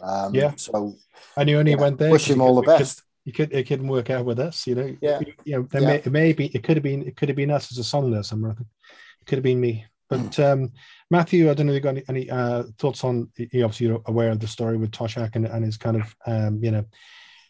[0.00, 0.52] um, Yeah.
[0.56, 0.96] So
[1.36, 2.10] And he only yeah, went there.
[2.10, 3.02] wish him all the best.
[3.24, 4.96] He could, it couldn't work out with us, you know.
[5.02, 5.20] Yeah.
[5.44, 5.88] you know, there Yeah.
[5.88, 7.84] may, it may be, it could have been, it could have been us as a
[7.84, 8.52] somewhere.
[8.52, 8.68] I think
[9.20, 9.84] it could have been me.
[10.08, 10.72] But um,
[11.10, 13.30] Matthew, I don't know if you got any, any uh, thoughts on.
[13.36, 16.64] You obviously you're aware of the story with Toshack and, and his kind of, um,
[16.64, 16.84] you know,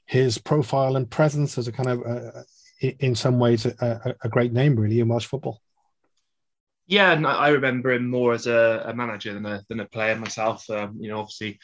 [0.06, 2.42] his profile and presence as a kind of, uh,
[2.80, 5.62] in some ways, a, a, a great name really in Welsh football.
[6.90, 10.16] Yeah, and I remember him more as a, a manager than a than a player
[10.16, 10.68] myself.
[10.68, 11.58] Um, you know, obviously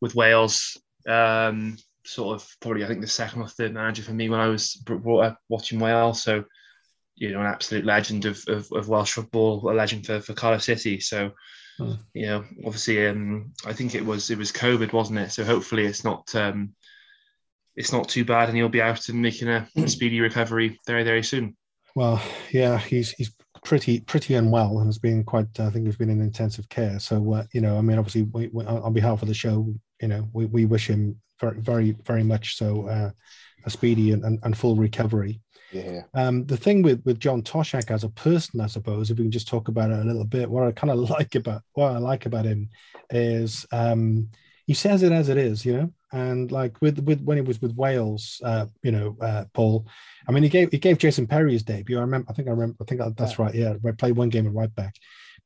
[0.00, 0.76] with Wales,
[1.08, 4.48] um, sort of probably I think the second or third manager for me when I
[4.48, 6.22] was brought up watching Wales.
[6.22, 6.44] So
[7.16, 10.62] you know, an absolute legend of, of, of Welsh football, a legend for, for Cardiff
[10.62, 11.00] City.
[11.00, 11.32] So
[11.78, 11.94] Hmm.
[12.12, 15.32] you know, obviously, um, I think it was it was COVID, wasn't it?
[15.32, 16.74] So hopefully, it's not um,
[17.74, 21.02] it's not too bad, and he'll be out and making a, a speedy recovery very
[21.02, 21.56] very soon.
[21.96, 23.32] Well, yeah, he's he's
[23.64, 25.58] pretty pretty unwell and has been quite.
[25.58, 27.00] I think he's been in intensive care.
[27.00, 30.08] So uh, you know, I mean, obviously, we, we, on behalf of the show, you
[30.08, 33.10] know, we, we wish him very very very much so uh,
[33.64, 35.40] a speedy and, and, and full recovery.
[35.72, 39.24] Yeah, Um, the thing with with John Toshack as a person, I suppose, if we
[39.24, 41.92] can just talk about it a little bit, what I kind of like about what
[41.92, 42.68] I like about him
[43.10, 44.28] is um,
[44.66, 45.92] he says it as it is, you know.
[46.12, 49.86] And like with with when he was with Wales, uh, you know, uh, Paul.
[50.28, 51.98] I mean, he gave he gave Jason Perry his debut.
[51.98, 52.30] I remember.
[52.30, 52.76] I think I remember.
[52.80, 53.54] I think that's right.
[53.54, 54.94] Yeah, I played one game at right back.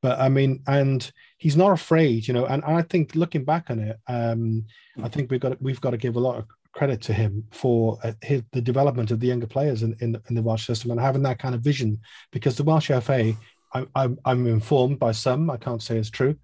[0.01, 2.47] But I mean, and he's not afraid, you know.
[2.47, 4.65] And I think looking back on it, um,
[5.03, 7.99] I think we've got we've got to give a lot of credit to him for
[8.05, 11.01] uh, his, the development of the younger players in, in, in the Welsh system and
[11.01, 11.99] having that kind of vision.
[12.31, 13.33] Because the Welsh FA,
[13.75, 16.37] I, I'm, I'm informed by some, I can't say it's true,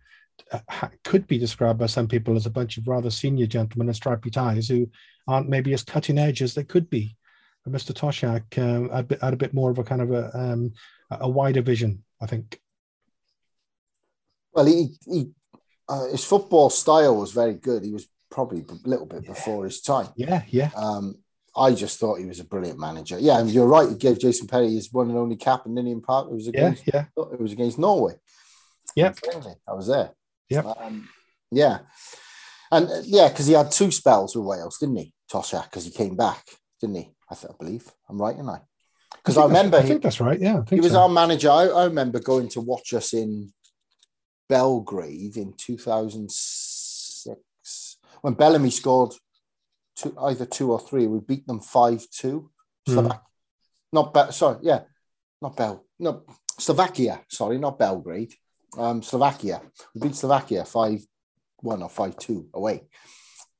[1.05, 4.31] could be described by some people as a bunch of rather senior gentlemen in stripy
[4.31, 4.88] ties who
[5.27, 7.16] aren't maybe as cutting edge as they could be.
[7.64, 7.92] But Mr.
[7.92, 10.73] Toshack um, had, a bit- had a bit more of a kind of a, um,
[11.11, 12.61] a wider vision, I think.
[14.53, 15.31] well, he he
[15.88, 17.85] uh, his football style was very good.
[17.85, 20.09] He was probably a little bit before his time.
[20.16, 20.70] Yeah, yeah.
[20.77, 21.16] Um,
[21.57, 23.18] I just thought he was a brilliant manager.
[23.18, 23.88] Yeah, and you're right.
[23.88, 26.27] He gave Jason Perry his one and only cap in Ninian Park.
[26.27, 27.05] It was against yeah.
[27.16, 28.14] it was against Norway.
[28.97, 29.12] Yeah.
[29.68, 30.11] I was there.
[30.50, 30.66] Yep.
[30.80, 31.09] Um,
[31.50, 31.78] yeah,
[32.70, 35.64] and uh, yeah, because he had two spells with Wales, didn't he, Toshack?
[35.64, 36.44] Because he came back,
[36.80, 37.11] didn't he?
[37.30, 38.59] I, th- I believe I'm right, am I?
[39.16, 40.40] Because I, that's- remember I he, think that's right.
[40.40, 41.02] Yeah, I he was so.
[41.02, 41.50] our manager.
[41.50, 43.52] I, I remember going to watch us in
[44.48, 49.12] Belgrade in 2006 when Bellamy scored
[49.96, 51.07] two, either two or three.
[51.07, 52.50] We beat them five two.
[52.87, 53.09] Hmm.
[53.92, 54.80] Not Be- sorry, yeah,
[55.40, 56.24] not Bel, no
[56.59, 57.20] Slovakia.
[57.28, 58.35] Sorry, not Belgrade.
[58.79, 59.63] Um, Slovakia.
[59.95, 61.01] We beat Slovakia five
[61.59, 62.89] one or five two away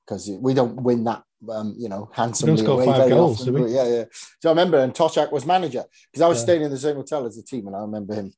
[0.07, 1.23] because we don't win that.
[1.47, 3.75] Um, you know, handsomely score away five very goals, often, do we?
[3.75, 4.05] Yeah, yeah.
[4.41, 6.43] So I remember, and Toshack was manager because I was Yeah.
[6.45, 8.33] staying in the same hotel as the team, and I remember him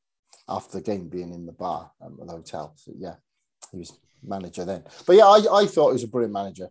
[0.48, 2.72] after the game being in the bar at the hotel.
[2.76, 3.14] So yeah,
[3.70, 3.92] he was
[4.24, 4.82] manager then.
[5.06, 6.68] But yeah, I, I thought he was a brilliant manager,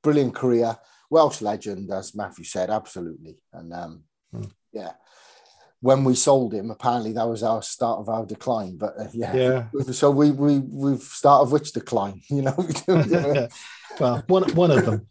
[0.00, 0.76] brilliant career,
[1.10, 3.36] Welsh legend, as Matthew said, absolutely.
[3.52, 4.44] And um, Hmm.
[4.72, 4.92] yeah,
[5.84, 8.78] when we sold him, apparently that was our start of our decline.
[8.78, 9.82] But uh, yeah, Yeah.
[9.92, 12.56] so we we we've started which decline, you know?
[14.00, 15.06] well, one one of them.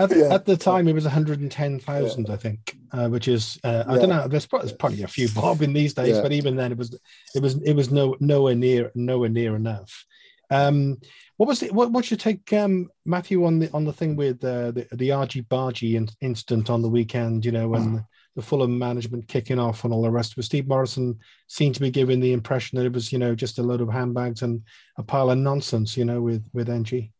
[0.00, 0.32] At, Yeah.
[0.32, 2.78] at the time, it was 110,000, I think.
[2.92, 4.26] uh, which is uh, I don't know.
[4.26, 6.22] There's, there's, probably a few Bob in these days, yeah.
[6.22, 6.98] but even then, it was
[7.34, 10.06] it was it was no nowhere near nowhere near enough.
[10.50, 10.98] Um,
[11.36, 11.72] what was it?
[11.72, 15.12] What, what's your take, um, Matthew, on the on the thing with uh, the the
[15.12, 17.44] Argy Bargy in, incident on the weekend?
[17.44, 20.42] You know, when the Fulham management kicking off and all the rest of it.
[20.42, 21.18] Steve Morison
[21.48, 23.88] seemed to be giving the impression that it was, you know, just a load of
[23.88, 24.62] handbags and
[24.98, 27.10] a pile of nonsense, you know, with with Ng.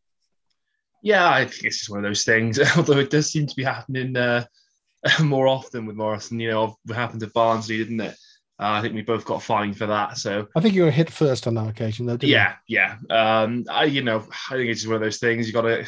[1.02, 2.60] Yeah, I think it's just one of those things.
[2.76, 4.44] Although it does seem to be happening uh,
[5.22, 6.38] more often with Morison.
[6.38, 8.16] You know, it happened to Barnsley, didn't it?
[8.58, 10.18] Uh, I think we both got fined for that.
[10.18, 12.18] So I think you were hit first on that occasion, though.
[12.20, 12.78] yeah, you?
[12.78, 13.42] yeah.
[13.42, 15.46] Um, I, you know, I think it's just one of those things.
[15.46, 15.86] You got to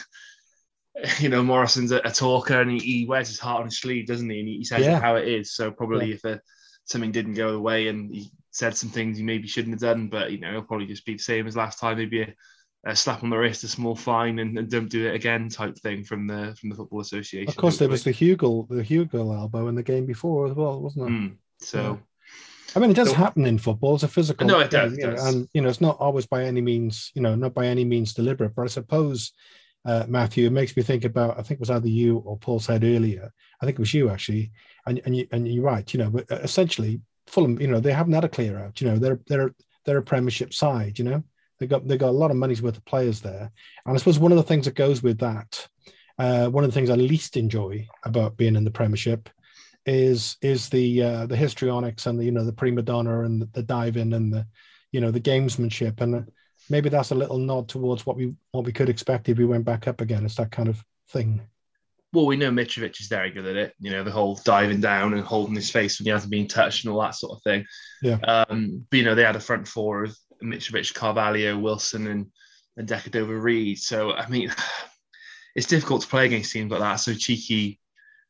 [1.18, 4.06] you know, Morison's a, a talker and he, he, wears his heart on his sleeve,
[4.06, 4.40] doesn't he?
[4.40, 5.00] And he, he says yeah.
[5.00, 5.54] how it is.
[5.54, 6.14] So probably yeah.
[6.14, 6.38] if a, uh,
[6.84, 10.08] something didn't go the way and he said some things he maybe shouldn't have done,
[10.08, 11.98] but you know, he'll probably just be the same as last time.
[11.98, 12.34] Maybe a,
[12.86, 15.76] a slap on the wrist, a small fine, and, and, don't do it again type
[15.78, 17.48] thing from the from the football association.
[17.48, 17.86] Of course, hopefully.
[17.86, 21.12] there was the Hugo the Hugo elbow in the game before as well, wasn't it?
[21.12, 21.82] Mm, so.
[21.82, 21.96] Yeah.
[22.76, 23.94] I mean, it does so, happen in football.
[23.94, 24.46] It's a physical.
[24.46, 25.34] No, it does, you know, does.
[25.34, 28.12] and you know, it's not always by any means, you know, not by any means
[28.12, 28.54] deliberate.
[28.54, 29.32] But I suppose
[29.88, 32.60] uh, Matthew, it makes me think about, I think it was either you or Paul
[32.60, 34.52] said earlier, I think it was you actually,
[34.86, 37.92] and, and, you, and you're right, you know, but uh, essentially Fulham, you know, they
[37.92, 41.22] haven't had a clear out, you know, they're, they're, they're a premiership side, you know,
[41.58, 43.50] they got, they got a lot of money's worth of players there.
[43.86, 45.66] And I suppose one of the things that goes with that,
[46.18, 49.30] uh, one of the things I least enjoy about being in the premiership
[49.86, 53.48] is, is the, uh, the histrionics and the, you know, the prima donna and the,
[53.54, 54.46] the diving and the,
[54.92, 56.00] you know, the gamesmanship.
[56.00, 56.30] And,
[56.70, 59.64] maybe that's a little nod towards what we what we could expect if we went
[59.64, 60.24] back up again.
[60.24, 61.40] It's that kind of thing.
[62.12, 63.74] Well, we know Mitrovic is very good at it.
[63.78, 66.84] You know, the whole diving down and holding his face when he hasn't been touched
[66.84, 67.66] and all that sort of thing.
[68.02, 68.18] Yeah.
[68.26, 72.26] Um, but you know, they had a front four of Mitrovic, Carvalho, Wilson, and
[72.76, 73.78] and Decordova Reid.
[73.78, 74.54] So I mean,
[75.54, 76.96] it's difficult to play against teams like that.
[76.96, 77.78] So cheeky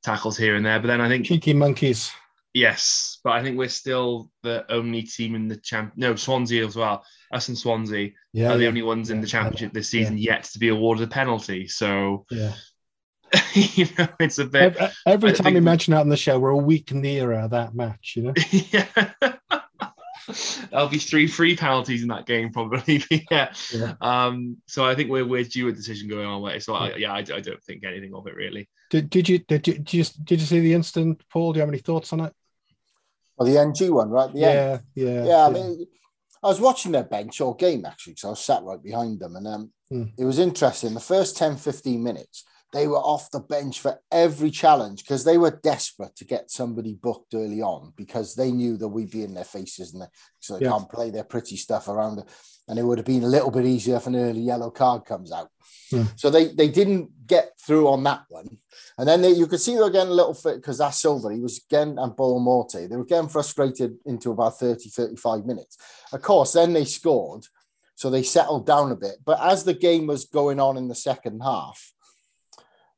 [0.03, 0.81] tackles here and there.
[0.81, 2.11] But then I think cheeky monkeys.
[2.55, 5.93] Yes, but I think we're still the only team in the champ.
[5.97, 7.05] No, Swansea as well.
[7.33, 8.69] Us and Swansea yeah, are the yeah.
[8.69, 10.35] only ones in the championship this season yeah.
[10.35, 11.69] yet to be awarded a penalty.
[11.69, 12.55] So yeah,
[13.53, 14.77] you know, it's a bit.
[14.77, 18.15] Every, every time we mention that on the show, we're a week nearer that match.
[18.17, 18.35] You know.
[18.51, 18.87] yeah.
[20.71, 23.03] There'll be three free penalties in that game, probably.
[23.31, 23.53] yeah.
[23.73, 23.95] yeah.
[24.01, 24.59] Um.
[24.67, 26.61] So I think we're we're due a decision going our Way.
[26.61, 28.69] So I, yeah, I, I don't think anything of it really.
[28.91, 31.53] Did, did you did you did you, did you see the incident, Paul?
[31.53, 32.33] Do you have any thoughts on it?
[33.37, 34.33] Well, the Ng one, right?
[34.33, 34.83] The yeah, end.
[34.95, 35.47] yeah, yeah.
[35.47, 35.87] I mean,
[36.43, 39.37] I was watching their bench all game actually, because I was sat right behind them,
[39.37, 40.05] and um, hmm.
[40.17, 40.95] it was interesting.
[40.95, 45.39] The first 10, 15 minutes, they were off the bench for every challenge because they
[45.39, 49.35] were desperate to get somebody booked early on because they knew that we'd be in
[49.35, 50.07] their faces and they,
[50.41, 50.73] so they yeah.
[50.73, 52.27] can't play their pretty stuff around it.
[52.69, 55.33] And it would have been a little bit easier if an early yellow card comes
[55.33, 55.49] out.
[55.91, 56.03] Hmm.
[56.17, 58.59] So they they didn't get through on that one.
[58.99, 61.33] And then they, you could see they were getting a little fit because that's Silva.
[61.33, 62.87] He was again and Boa Morte.
[62.87, 65.79] They were getting frustrated into about 30, 35 minutes.
[66.13, 67.45] Of course, then they scored.
[67.95, 69.17] So they settled down a bit.
[69.25, 71.93] But as the game was going on in the second half,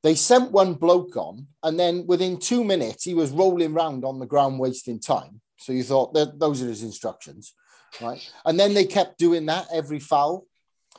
[0.03, 4.19] they sent one bloke on, and then within two minutes, he was rolling around on
[4.19, 5.41] the ground, wasting time.
[5.59, 7.55] So you thought that those are his instructions,
[8.01, 8.27] right?
[8.47, 10.47] And then they kept doing that every foul.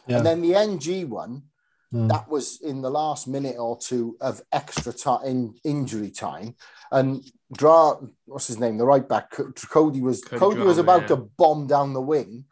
[0.07, 0.17] Yeah.
[0.17, 1.43] And then the NG one,
[1.91, 2.09] mm.
[2.09, 6.55] that was in the last minute or two of extra time in injury time.
[6.91, 8.77] And Dra, what's his name?
[8.77, 9.31] The right back,
[9.69, 11.07] Cody was Cody, Cody was about yeah.
[11.07, 12.45] to bomb down the wing,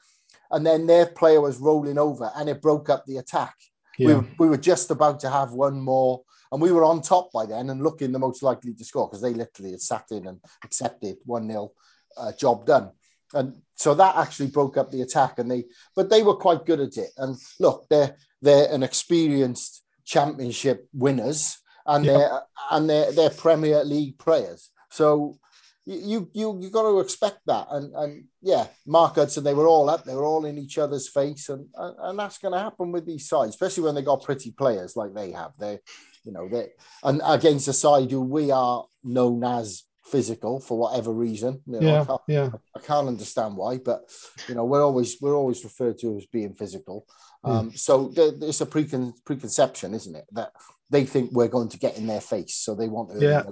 [0.49, 3.53] and then their player was rolling over, and it broke up the attack.
[3.99, 4.19] Yeah.
[4.19, 7.45] We, we were just about to have one more and we were on top by
[7.45, 10.39] then and looking the most likely to score because they literally had sat in and
[10.63, 11.71] accepted 1 0
[12.17, 12.91] uh, job done.
[13.33, 15.38] And so that actually broke up the attack.
[15.38, 17.12] And they, but they were quite good at it.
[17.17, 22.17] And look, they're, they're an experienced championship winners and yeah.
[22.17, 24.71] they're, and they're, they're Premier League players.
[24.89, 25.38] So
[25.85, 29.89] you you you got to expect that and and yeah mark hudson they were all
[29.89, 32.91] up they were all in each other's face and and, and that's going to happen
[32.91, 35.79] with these sides especially when they got pretty players like they have they
[36.23, 36.71] you know, that
[37.03, 41.62] and against a side who we are known as physical for whatever reason.
[41.65, 42.49] You know, yeah, I can't, yeah.
[42.75, 44.01] I can't understand why, but
[44.47, 47.05] you know, we're always we're always referred to as being physical.
[47.43, 47.51] Hmm.
[47.51, 50.51] Um, So it's a precon- preconception, isn't it, that
[50.89, 53.19] they think we're going to get in their face, so they want to.
[53.19, 53.43] Yeah,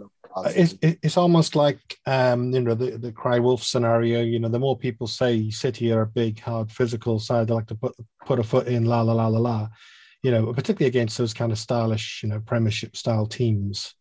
[0.45, 4.21] it's, it's almost like um, you know the the cry wolf scenario.
[4.21, 7.67] You know, the more people say City are a big, hard, physical side, they like
[7.67, 9.69] to put put a foot in, la la la la la
[10.27, 13.93] you know, particularly against those kind of stylish, you know, Premiership style teams,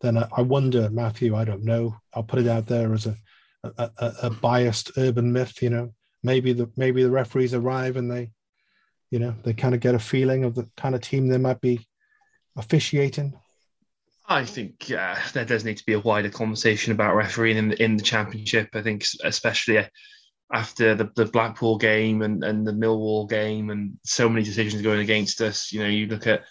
[0.00, 1.94] then I, I wonder, Matthew, I don't know.
[2.12, 3.14] I'll put it out there as a,
[3.62, 5.62] a, a, a biased urban myth.
[5.62, 8.32] You know, maybe the maybe the referees arrive and they,
[9.12, 11.60] you know, they kind of get a feeling of the kind of team they might
[11.60, 11.86] be
[12.56, 13.38] officiating.
[14.26, 17.80] I think uh, there does need to be a wider conversation about refereeing in the,
[17.80, 18.70] in the championship.
[18.74, 19.86] I think especially
[20.52, 25.00] after the, the Blackpool game and, and the Millwall game and so many decisions going
[25.00, 25.72] against us.
[25.72, 26.44] You know, you look at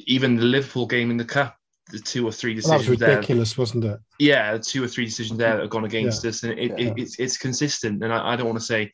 [0.00, 1.56] even the Liverpool game in the cup,
[1.90, 3.62] the two or three decisions well, that was ridiculous, there.
[3.62, 4.00] wasn't it?
[4.18, 6.30] Yeah, two or three decisions there that have gone against yeah.
[6.30, 6.86] us, and it, yeah.
[6.88, 8.02] it, it's it's consistent.
[8.02, 8.92] And I, I don't want to say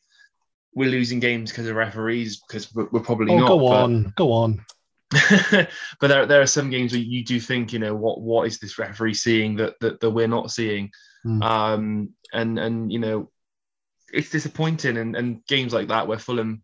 [0.75, 3.47] we're losing games because of referees because we're, we're probably oh, not.
[3.47, 4.65] Go but, on, go on.
[5.99, 8.59] but there, there are some games where you do think, you know, what what is
[8.59, 10.91] this referee seeing that that, that we're not seeing?
[11.25, 11.43] Mm.
[11.43, 13.31] Um, and and you know,
[14.13, 14.97] it's disappointing.
[14.97, 16.63] And, and games like that where Fulham,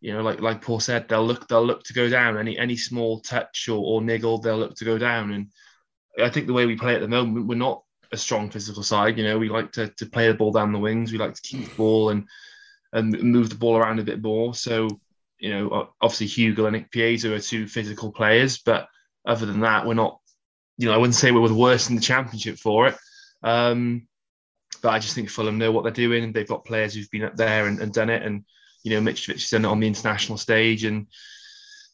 [0.00, 2.36] you know, like like Paul said, they'll look they'll look to go down.
[2.36, 5.32] Any any small touch or, or niggle, they'll look to go down.
[5.32, 5.46] And
[6.22, 9.16] I think the way we play at the moment, we're not a strong physical side.
[9.16, 11.12] You know, we like to to play the ball down the wings.
[11.12, 12.28] We like to keep the ball and
[12.92, 14.54] and move the ball around a bit more.
[14.54, 15.00] So
[15.38, 18.88] you know, obviously Hugill and Ikpeazu are two physical players, but
[19.26, 20.18] other than that, we're not.
[20.78, 22.96] You know, I wouldn't say we're the worst in the championship for it.
[23.42, 24.08] Um,
[24.82, 26.32] but I just think Fulham know what they're doing.
[26.32, 28.44] They've got players who've been up there and, and done it, and
[28.82, 31.06] you know, Mitrovic has done it on the international stage, and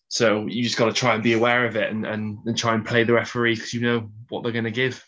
[0.08, 2.74] so you just got to try and be aware of it and and, and try
[2.74, 5.04] and play the referee because you know what they're going to give.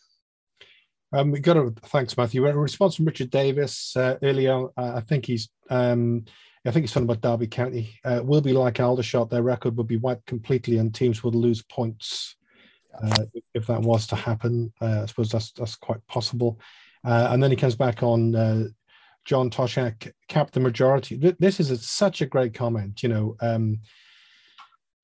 [1.12, 2.46] Um, we got a thanks, Matthew.
[2.46, 4.66] A response from Richard Davis uh, earlier.
[4.76, 6.24] Uh, I think he's um,
[6.64, 7.98] I think it's talking about Derby County.
[8.04, 9.30] Uh, will be like Aldershot.
[9.30, 12.36] Their record would be wiped completely, and teams would lose points
[13.02, 14.72] uh, if that was to happen.
[14.80, 16.60] Uh, I suppose that's that's quite possible.
[17.04, 18.64] Uh, and then he comes back on uh,
[19.24, 21.16] John Toshack capped the majority.
[21.38, 23.80] This is a, such a great comment, you know, um,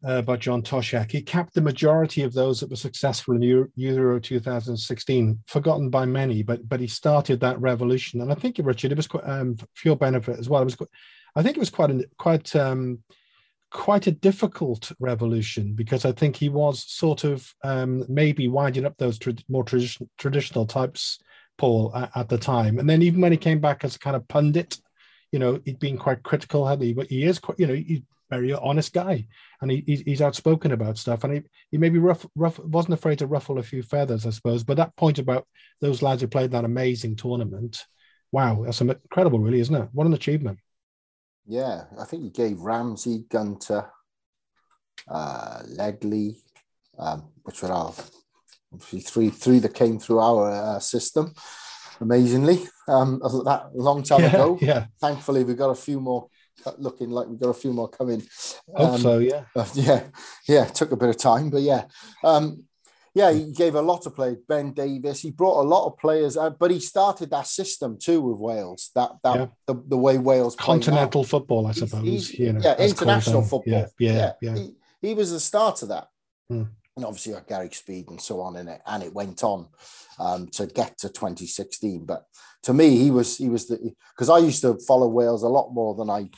[0.06, 1.10] uh, about John Toshack.
[1.10, 6.06] He capped the majority of those that were successful in Euro, Euro 2016, forgotten by
[6.06, 8.20] many, but but he started that revolution.
[8.20, 10.62] And I think, Richard, it was quite, um, for your benefit as well.
[10.62, 10.90] It was quite,
[11.34, 13.02] I think it was quite a, quite um,
[13.70, 18.96] quite a difficult revolution because I think he was sort of um, maybe winding up
[18.96, 21.18] those tra- more tradition- traditional types,
[21.58, 22.78] Paul, at, at, the time.
[22.78, 24.78] And then even when he came back as a kind of pundit,
[25.32, 26.92] you know, he'd been quite critical, had he?
[26.92, 29.26] But he is quite, you know, he's very honest guy,
[29.60, 31.24] and he, he's outspoken about stuff.
[31.24, 34.64] And he, he maybe rough, rough, wasn't afraid to ruffle a few feathers, I suppose.
[34.64, 35.46] But that point about
[35.80, 37.84] those lads who played that amazing tournament,
[38.32, 39.88] wow, that's incredible, really, isn't it?
[39.92, 40.58] What an achievement!
[41.46, 43.88] Yeah, I think he gave Ramsey, Gunter,
[45.08, 46.38] uh, Ledley,
[46.98, 47.94] um, which were all
[48.72, 51.32] obviously three three that came through our uh, system.
[52.00, 54.58] Amazingly, um, that long time yeah, ago.
[54.60, 54.86] Yeah.
[55.00, 56.28] Thankfully, we've got a few more
[56.78, 58.22] looking like we've got a few more coming.
[58.74, 59.44] Hope um, so, yeah.
[59.54, 60.02] Uh, yeah,
[60.48, 60.64] yeah.
[60.66, 61.84] Took a bit of time, but yeah.
[62.22, 62.64] Um,
[63.16, 64.36] yeah, he gave a lot of players.
[64.46, 68.20] Ben Davis, he brought a lot of players, uh, but he started that system too
[68.20, 68.90] with Wales.
[68.94, 69.46] That that yeah.
[69.64, 72.02] the, the way Wales continental football, I suppose.
[72.02, 73.62] He's, he's, you know, yeah, international football.
[73.72, 74.54] Yeah, yeah, yeah.
[74.56, 76.08] He, he, was the start of that,
[76.50, 76.64] hmm.
[76.96, 79.68] And obviously got Gary Speed and so on in it, and it went on
[80.18, 82.06] um, to get to 2016.
[82.06, 82.24] But
[82.64, 85.72] to me, he was he was the because I used to follow Wales a lot
[85.72, 86.28] more than I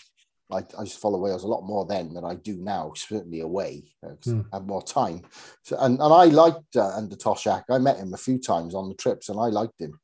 [0.51, 3.41] I, I used to follow Wales a lot more then than I do now, certainly
[3.41, 4.47] away, mm.
[4.53, 5.23] I have more time.
[5.63, 7.65] So, and, and I liked uh, Under Toshack.
[7.71, 9.99] I met him a few times on the trips and I liked him.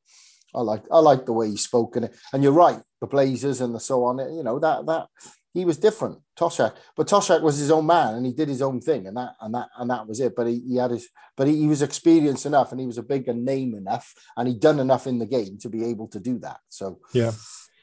[0.55, 3.75] I like I like the way he spoke and and you're right, the Blazers and
[3.75, 4.19] the so on.
[4.37, 5.09] You know that that
[5.55, 6.75] he was different, Toshack.
[6.97, 9.55] But Toshack was his own man and he did his own thing and that and
[9.55, 10.35] that and that was it.
[10.37, 13.03] But he, he had his but he, he was experienced enough and he was a
[13.03, 16.41] bigger name enough and he'd done enough in the game to be able to do
[16.41, 16.59] that.
[16.69, 17.31] So yeah.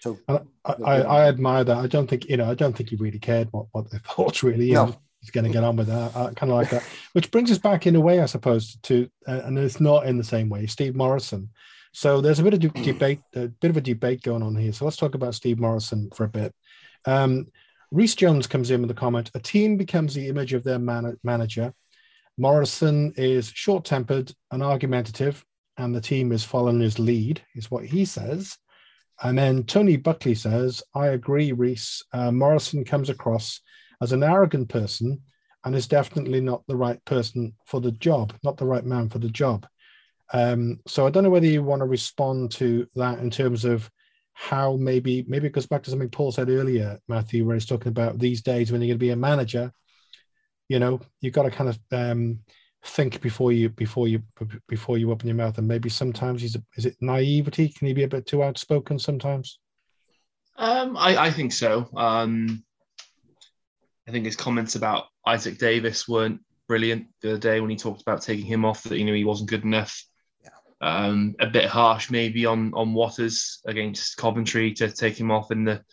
[0.01, 1.77] So I, I, I, admire that.
[1.77, 2.49] I don't think you know.
[2.49, 4.43] I don't think he really cared what what they thought.
[4.43, 4.95] Really, no.
[5.21, 6.15] he's going to get on with that.
[6.15, 6.84] I kind of like that.
[7.13, 10.17] Which brings us back in a way, I suppose, to uh, and it's not in
[10.17, 10.65] the same way.
[10.65, 11.49] Steve Morison.
[11.93, 14.73] So there's a bit of debate, a bit of a debate going on here.
[14.73, 16.55] So let's talk about Steve Morison for a bit.
[17.05, 17.47] Um,
[17.91, 21.17] Reese Jones comes in with a comment: A team becomes the image of their man-
[21.23, 21.73] manager.
[22.38, 25.43] Morison is short-tempered and argumentative,
[25.77, 28.58] and the team is following his lead, is what he says.
[29.21, 32.04] And then Tony Buckley says, I agree, Reese.
[32.12, 33.60] Uh, Morison comes across
[34.01, 35.21] as an arrogant person
[35.63, 39.19] and is definitely not the right person for the job, not the right man for
[39.19, 39.67] the job.
[40.34, 43.91] Um, so I don't know whether you want to respond to that in terms of
[44.34, 47.89] how maybe maybe it goes back to something Paul said earlier, Matthew, where he's talking
[47.89, 49.72] about these days when you're going to be a manager,
[50.67, 52.39] you know, you've got to kind of um,
[52.84, 54.23] think before you before you
[54.67, 55.58] before you open your mouth.
[55.58, 57.69] And maybe sometimes he's is it naivety?
[57.69, 59.60] Can he be a bit too outspoken sometimes?
[60.58, 61.90] Um i i think so.
[61.96, 62.63] Um
[64.08, 68.02] i think his comments about isaac davis weren't brilliant the other day when he talked
[68.02, 70.04] about taking him off that you know he wasn't good enough.
[70.82, 75.63] Um a bit harsh maybe on on Watters against coventry to take him off in
[75.63, 75.84] the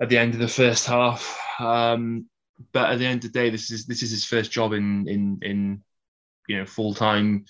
[0.00, 2.26] at the end of the first half um
[2.72, 5.08] but at the end of the day, this is this is his first job in
[5.08, 5.82] in in
[6.48, 7.44] you know full time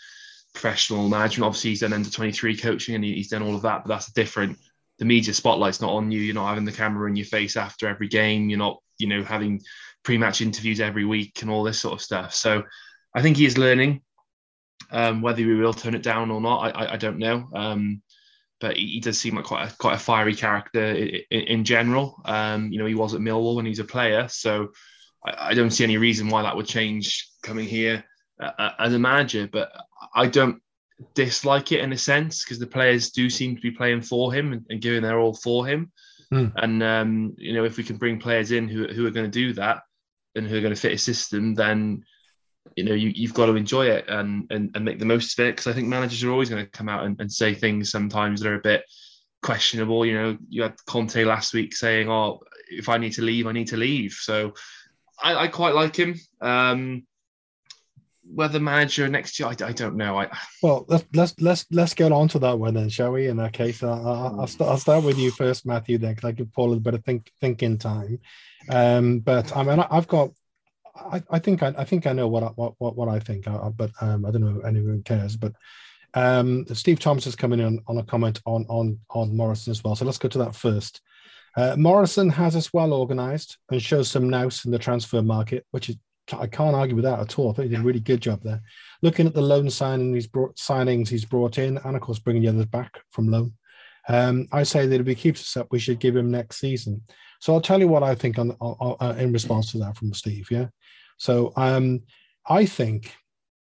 [0.53, 1.47] professional management.
[1.47, 4.59] Obviously, he's done under 23 coaching and he's done all of that, but that's different.
[4.99, 6.21] The media spotlight's not on you.
[6.21, 8.51] You're not having the camera in your face after every game.
[8.51, 9.63] You're not, you know, having
[10.03, 12.35] pre-match interviews every week and all this sort of stuff.
[12.35, 12.65] So
[13.15, 14.03] I think he is learning.
[14.91, 17.49] Um, whether we will turn it down or not, I, I, I don't know.
[17.55, 18.03] Um,
[18.61, 22.21] but he, he, does seem like quite a, quite a fiery character in, in general.
[22.25, 24.69] Um, you know, he was at Millwall when he's a player, so
[25.25, 28.05] I, I, don't see any reason why that would change coming here
[28.43, 29.49] uh, uh as a manager.
[29.51, 29.73] But
[30.15, 30.61] I don't
[31.15, 34.53] dislike it in a sense because the players do seem to be playing for him
[34.53, 35.91] and, and giving their all for him.
[36.33, 36.53] Mm.
[36.57, 39.31] And um, you know, if we can bring players in who, who are going to
[39.31, 39.83] do that
[40.35, 42.05] and who are going to fit a system, then
[42.77, 45.45] you know you, you've got to enjoy it and and, and make the most of
[45.47, 47.91] it because I think managers are always going to come out and, and say things
[47.91, 48.85] sometimes that are a bit
[49.43, 50.05] questionable.
[50.05, 52.41] You know, you had Conte last week saying, "Oh,
[52.71, 54.55] if I need to leave, I need to leave." So
[55.23, 56.15] I, I quite like him.
[56.41, 57.07] Um,
[58.33, 60.19] whether manager next year, I, I don't know.
[60.19, 60.29] I
[60.63, 63.27] well, let's let's let's let's get on to that one then, shall we?
[63.27, 65.99] In that case, I'll, I'll, start, I'll start with you first, Matthew.
[65.99, 68.21] Then, because I give Paul a bit of think thinking time.
[68.69, 70.31] Um, but I mean, I've got.
[70.95, 73.69] I, I think I, I think I know what I, what what, I think, I,
[73.69, 75.37] but um, I don't know if anyone cares.
[75.37, 75.53] But
[76.15, 79.97] um, Steve Thomas is coming in on a comment on on on Morison as well.
[79.97, 81.01] So let's go to that first.
[81.57, 85.89] Uh, Morison has us well organised and shows some nous in the transfer market, which
[85.89, 85.97] is
[86.33, 87.51] I can't argue with that at all.
[87.51, 88.63] I think he did a really good job there.
[89.03, 92.43] Looking at the loan signing he's brought, signings he's brought in, and of course bringing
[92.43, 93.53] the others back from loan.
[94.09, 97.03] Um, I say that if he keeps us up, we should give him next season.
[97.41, 100.13] So I'll tell you what I think on, on, on in response to that from
[100.13, 100.49] Steve.
[100.51, 100.67] Yeah.
[101.19, 102.03] So um,
[102.49, 103.15] I think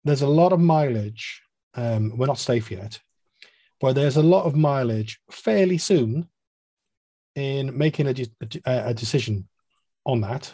[0.04, 1.42] there's a lot of mileage.
[1.74, 3.00] Um, we're not safe yet,
[3.80, 6.28] but there's a lot of mileage fairly soon
[7.34, 8.14] in making a,
[8.66, 9.48] a, a decision
[10.06, 10.52] on that.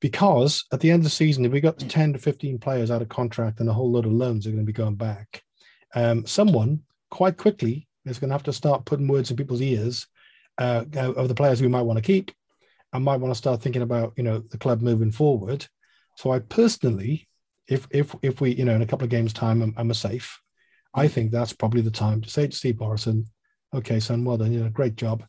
[0.00, 3.00] Because at the end of the season, if we got 10 to 15 players out
[3.00, 5.42] of contract and a whole load of loans are going to be going back,
[5.94, 10.06] um, someone quite quickly is going to have to start putting words in people's ears
[10.58, 12.30] uh, of the players we might want to keep
[12.92, 15.66] and might want to start thinking about, you know, the club moving forward.
[16.16, 17.28] So I personally,
[17.66, 19.94] if if if we, you know, in a couple of games' time, I'm, I'm a
[19.94, 20.40] safe.
[20.94, 23.26] I think that's probably the time to say to Steve Morison,
[23.74, 25.24] "Okay, son, well done, you know, great job.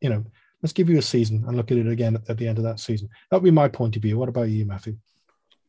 [0.00, 0.24] You know,
[0.62, 2.64] let's give you a season and look at it again at, at the end of
[2.64, 4.18] that season." That would be my point of view.
[4.18, 4.96] What about you, Matthew?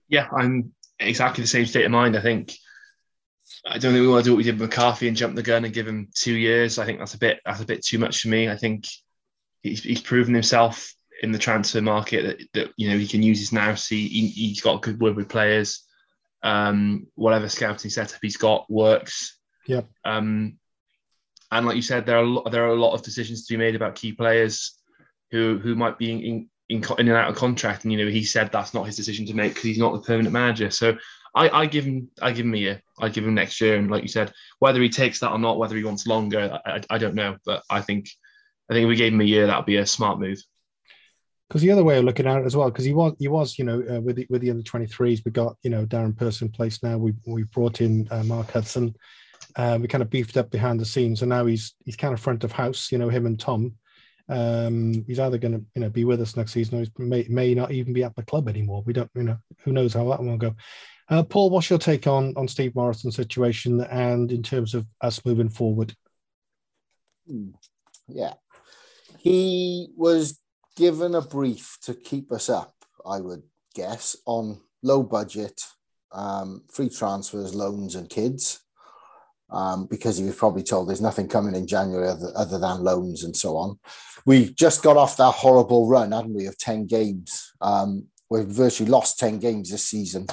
[0.10, 2.18] Yeah, I'm exactly the same state of mind.
[2.18, 2.54] I think
[3.66, 5.44] I don't think we want to do what we did with McCarthy and jump the
[5.44, 6.80] gun and give him two years.
[6.80, 8.50] I think that's a bit that's a bit too much for me.
[8.50, 8.88] I think
[9.62, 13.40] he's, he's proven himself in the transfer market that, that you know he can use
[13.40, 13.76] his now.
[13.76, 15.86] See, he, has got good word with players.
[16.44, 19.38] Um, whatever scouting setup he's got works.
[19.68, 19.88] Yep.
[20.04, 20.58] Um,
[21.52, 23.54] and like you said, there are a lot, there are a lot of decisions to
[23.54, 24.78] be made about key players
[25.30, 27.84] who who might be in, in, in and out of contract.
[27.84, 30.02] And you know, he said that's not his decision to make because he's not the
[30.02, 30.72] permanent manager.
[30.72, 30.98] So
[31.34, 32.82] I, I give him I give him a year.
[33.00, 33.78] I give him next year.
[33.78, 36.82] And like you said, whether he takes that or not, whether he wants longer, I,
[36.90, 37.38] I don't know.
[37.46, 38.10] But I think
[38.70, 40.42] I think if we gave him a year, that would be a smart move
[41.52, 43.60] because the other way of looking at it as well, because he was he was
[43.60, 46.42] you know uh, with the with the under twenty threes, we got you know Darren
[46.42, 46.98] in place now.
[46.98, 48.96] We we brought in uh, Mark Hudson.
[49.58, 52.22] Uh, we kind of beefed up behind the scenes, and now he's he's kind of
[52.22, 52.90] front of house.
[52.90, 53.74] You know him and Tom.
[54.30, 57.26] Um, he's either going to you know be with us next season, or he may
[57.30, 58.82] may not even be at the club anymore.
[58.86, 60.56] We don't you know who knows how that one will go.
[61.12, 65.24] Uh, Paul, what's your take on on Steve Morison's situation and in terms of us
[65.26, 65.94] moving forward?
[67.28, 67.50] Hmm.
[68.08, 68.34] Yeah,
[69.20, 70.40] he was
[70.78, 72.74] given a brief to keep us up,
[73.06, 73.44] I would
[73.76, 75.62] guess, on low budget,
[76.14, 78.62] um, free transfers, loans, and kids.
[79.50, 83.26] Um, because he was probably told there's nothing coming in January other, other, than loans
[83.26, 83.78] and so on.
[84.26, 87.52] We just got off that horrible run, hadn't we, of 10 games.
[87.60, 90.26] Um, we've virtually lost 10 games this season.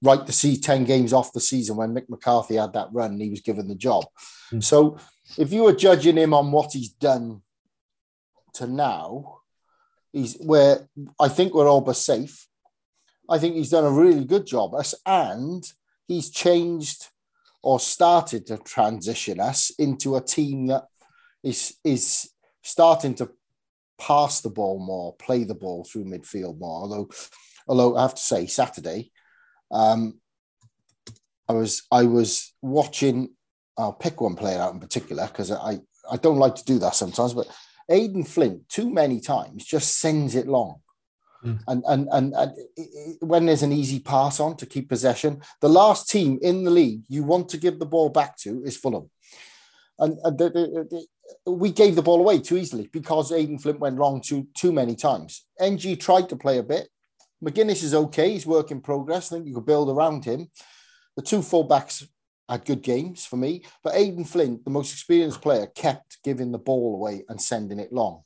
[0.00, 3.22] Right to see 10 games off the season when Mick McCarthy had that run and
[3.22, 4.04] he was given the job.
[4.52, 4.62] Mm.
[4.62, 4.98] So
[5.36, 7.42] if you were judging him on what he's done
[8.54, 9.38] to now,
[10.12, 10.88] He's where
[11.20, 12.46] I think we're all but safe.
[13.28, 15.64] I think he's done a really good job us, and
[16.06, 17.06] he's changed
[17.62, 20.86] or started to transition us into a team that
[21.42, 22.30] is is
[22.62, 23.30] starting to
[23.98, 26.82] pass the ball more, play the ball through midfield more.
[26.82, 27.10] Although,
[27.66, 29.10] although I have to say, Saturday,
[29.70, 30.20] um,
[31.48, 33.30] I was I was watching.
[33.76, 35.78] I'll pick one player out in particular because I
[36.10, 37.48] I don't like to do that sometimes, but
[37.88, 40.80] Aden Flint, too many times, just sends it long.
[41.44, 41.60] Mm.
[41.68, 42.52] And, and, and, and
[43.20, 47.02] when there's an easy pass on to keep possession, the last team in the league
[47.08, 49.10] you want to give the ball back to is Fulham.
[49.98, 51.06] And, and the, the,
[51.44, 54.72] the, we gave the ball away too easily because Aden Flint went wrong too, too
[54.72, 55.46] many times.
[55.60, 56.88] Ng tried to play a bit.
[57.44, 58.32] McGuinness is okay.
[58.32, 59.32] He's work in progress.
[59.32, 60.48] I think you could build around him.
[61.16, 62.06] The two fullbacks
[62.48, 63.64] had good games for me.
[63.82, 67.92] But Aden Flint, the most experienced player, kept giving the ball away and sending it
[67.92, 68.22] long.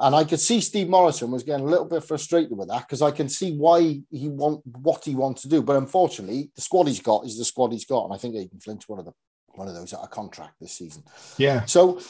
[0.00, 3.02] And I could see Steve Morison was getting a little bit frustrated with that because
[3.02, 5.60] I can see why he want what he wants to do.
[5.60, 8.60] But unfortunately, the squad he's got is the squad he's got, and I think Aden
[8.60, 9.12] Flint's one of the
[9.48, 11.02] one of those out of contract this season.
[11.36, 11.64] Yeah.
[11.64, 12.00] So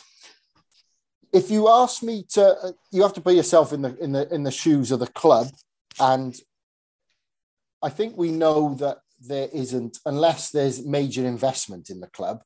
[1.33, 4.33] if you ask me to, uh, you have to put yourself in the in the
[4.35, 5.49] in the shoes of the club,
[6.01, 6.35] and
[7.83, 12.43] I think we know that there isn't unless there's major investment in the club.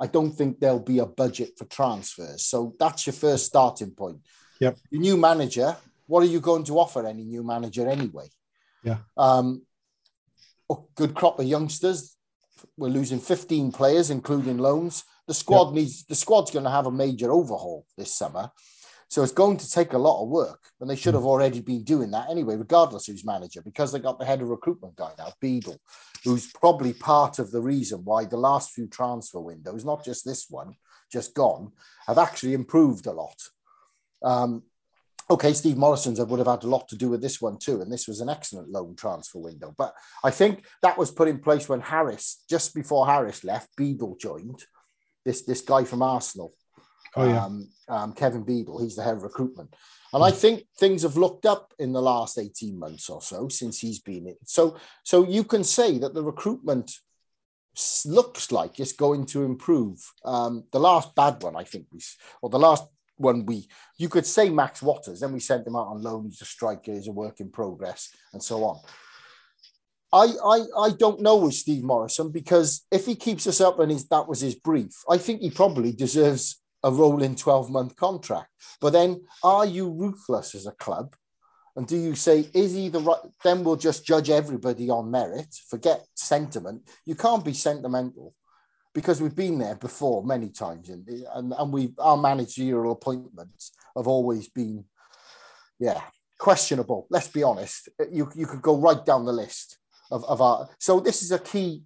[0.00, 2.44] I don't think there'll be a budget for transfers.
[2.44, 4.18] So that's your first starting point.
[4.60, 4.78] Yep.
[4.90, 5.76] Your new manager,
[6.06, 8.28] what are you going to offer any new manager anyway?
[8.82, 8.98] Yeah.
[9.16, 9.62] Um,
[10.68, 12.16] oh, good crop of youngsters.
[12.76, 15.04] We're losing 15 players, including loans.
[15.26, 15.74] The squad yep.
[15.74, 18.50] needs the squad's going to have a major overhaul this summer.
[19.14, 21.84] So it's going to take a lot of work, and they should have already been
[21.84, 25.32] doing that anyway, regardless who's manager, because they got the head of recruitment guy now,
[25.40, 25.80] Beadle,
[26.24, 30.46] who's probably part of the reason why the last few transfer windows, not just this
[30.50, 30.74] one,
[31.12, 31.70] just gone,
[32.08, 33.40] have actually improved a lot.
[34.20, 34.64] Um,
[35.30, 37.92] okay, Steve Morison's would have had a lot to do with this one too, and
[37.92, 39.72] this was an excellent loan transfer window.
[39.78, 39.94] But
[40.24, 44.64] I think that was put in place when Harris, just before Harris left, Beadle joined.
[45.24, 46.52] This this guy from Arsenal,
[47.16, 47.44] oh, yeah.
[47.44, 49.74] um, um, Kevin Beadle, he's the head of recruitment.
[50.12, 53.80] And I think things have looked up in the last 18 months or so since
[53.80, 54.36] he's been in.
[54.44, 56.92] So, so you can say that the recruitment
[58.06, 59.98] looks like it's going to improve.
[60.24, 62.00] Um, the last bad one, I think, we,
[62.42, 62.84] or the last
[63.16, 66.24] when we you could say Max Watters, then we sent him out on loan.
[66.24, 68.80] He's a striker, he's a work in progress, and so on.
[70.12, 73.90] I I I don't know with Steve Morison because if he keeps us up and
[73.90, 78.50] he's, that was his brief, I think he probably deserves a rolling 12 month contract.
[78.80, 81.16] But then are you ruthless as a club?
[81.76, 83.18] And do you say, is he the right?
[83.42, 86.88] Then we'll just judge everybody on merit, forget sentiment.
[87.04, 88.32] You can't be sentimental
[88.94, 94.06] because we've been there before many times, and and, and we our managerial appointments have
[94.06, 94.84] always been,
[95.80, 96.00] yeah,
[96.38, 97.08] questionable.
[97.10, 97.88] Let's be honest.
[98.08, 99.78] You you could go right down the list
[100.12, 100.68] of, of our.
[100.78, 101.82] So this is a key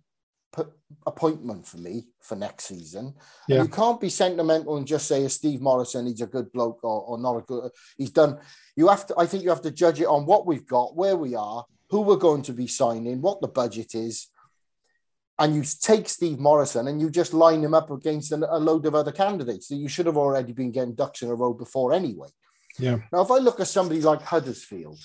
[1.06, 3.14] appointment for me for next season.
[3.48, 3.62] Yeah.
[3.62, 7.18] you can't be sentimental and just say, Steve Morison, he's a good bloke or, or
[7.18, 7.70] not a good.
[7.96, 8.38] He's done.
[8.76, 9.14] You have to.
[9.18, 12.00] I think you have to judge it on what we've got, where we are, who
[12.00, 14.28] we're going to be signing, what the budget is
[15.38, 18.94] and you take Steve Morison and you just line him up against a, load of
[18.94, 22.28] other candidates that you should have already been getting ducks in a row before anyway.
[22.78, 22.98] Yeah.
[23.12, 24.98] Now, if I look at somebody like Huddersfield,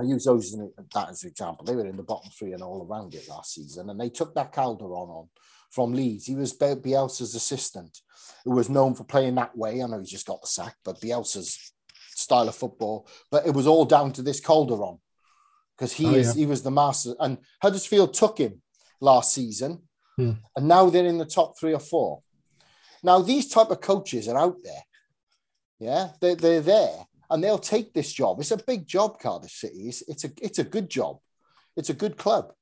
[0.00, 0.60] I use those as
[0.94, 1.64] that as an example.
[1.64, 4.34] They were in the bottom three and all around it last season, and they took
[4.34, 5.28] that Corberán on
[5.70, 6.26] from Leeds.
[6.26, 7.98] He was Bielsa's assistant,
[8.44, 9.82] who was known for playing that way.
[9.82, 11.72] I know he's just got the sack, but Bielsa's
[12.14, 13.06] style of football.
[13.30, 14.98] But it was all down to this Corberán
[15.76, 16.40] because he oh, is yeah.
[16.40, 18.62] he was the master, and Huddersfield took him
[19.00, 19.82] last season,
[20.16, 20.32] hmm.
[20.56, 22.22] and now they're in the top three or four.
[23.02, 24.82] Now these type of coaches are out there.
[25.78, 28.40] Yeah, they're, they're there and they'll take this job.
[28.40, 29.88] It's a big job, Cardiff City.
[29.88, 31.18] It's, it's a it's a good job.
[31.76, 32.52] It's a good club.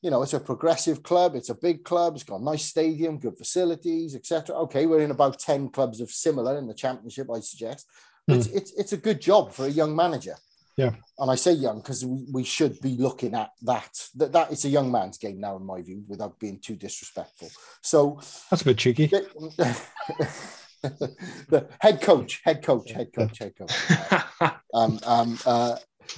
[0.00, 1.36] You know, it's a progressive club.
[1.36, 2.14] It's a big club.
[2.14, 4.56] It's got a nice stadium, good facilities, etc.
[4.56, 7.86] Okay, we're in about ten clubs of similar in the championship, I suggest.
[8.26, 8.56] But it's, hmm.
[8.56, 10.36] it's it's a good job for a young manager.
[10.76, 10.94] Yeah.
[11.18, 14.08] And I say young because we, we should be looking at that.
[14.14, 17.50] That that it's a young man's game now, in my view, without being too disrespectful.
[17.82, 18.20] So
[18.50, 19.10] that's a bit cheeky.
[21.48, 24.52] the head coach, head coach, head coach, head coach.
[24.74, 25.76] um, um, uh,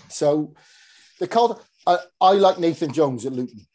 [0.08, 0.54] so
[1.20, 1.62] the called.
[1.86, 3.66] I, I like Nathan Jones at Luton.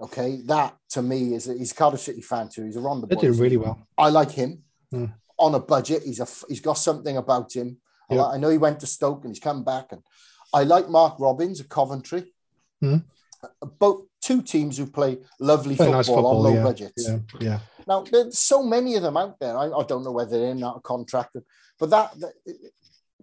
[0.00, 2.64] Okay, that to me is a, he's a Cardiff City fan too.
[2.64, 3.86] He's a the They did really well.
[3.98, 5.12] I like him mm.
[5.36, 6.02] on a budget.
[6.04, 7.78] He's a he's got something about him.
[8.08, 8.22] Yeah.
[8.22, 10.02] I, I know he went to Stoke and he's come back and
[10.54, 12.32] I like Mark Robins at Coventry.
[12.82, 13.04] Mm.
[13.78, 16.62] Both two teams who play lovely football, nice football, on low yeah.
[16.62, 17.08] budgets.
[17.08, 17.18] Yeah.
[17.40, 17.58] yeah.
[17.88, 19.56] Now there's so many of them out there.
[19.56, 21.36] I, I don't know whether they're in out of contract,
[21.78, 22.34] but that, that,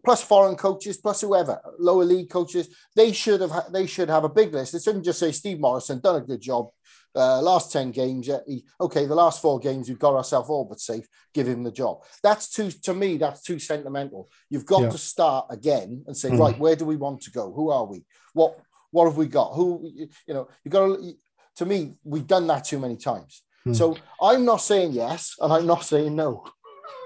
[0.03, 4.29] plus foreign coaches, plus whoever lower league coaches, they should have they should have a
[4.29, 4.73] big list.
[4.73, 6.69] It shouldn't just say Steve Morison done a good job.
[7.15, 10.65] Uh, last 10 games, yeah, he, okay, the last four games, we've got ourselves all
[10.65, 12.03] but safe, give him the job.
[12.21, 14.27] That's too, to me, that's too sentimental.
[14.49, 14.89] You've got yeah.
[14.89, 16.39] to start again and say, mm.
[16.39, 17.53] right, where do we want to go?
[17.53, 18.03] Who are we?
[18.33, 18.59] What,
[18.91, 19.53] what have we got?
[19.53, 21.13] Who, you know, you've got to,
[21.55, 23.43] to me, we've done that too many times.
[23.67, 23.75] Mm.
[23.75, 26.45] So I'm not saying yes, and I'm not saying no.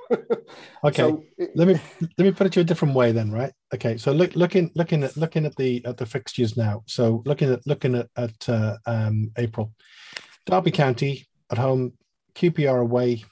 [0.84, 1.24] okay, so,
[1.56, 1.80] let me
[2.18, 3.54] let me put it to a different way then, right?
[3.74, 6.84] Okay, so look looking looking at looking at the at the fixtures now.
[6.88, 9.72] So looking at looking at at uh, um, April,
[10.46, 11.94] Derby County at home,
[12.36, 13.24] QPR away,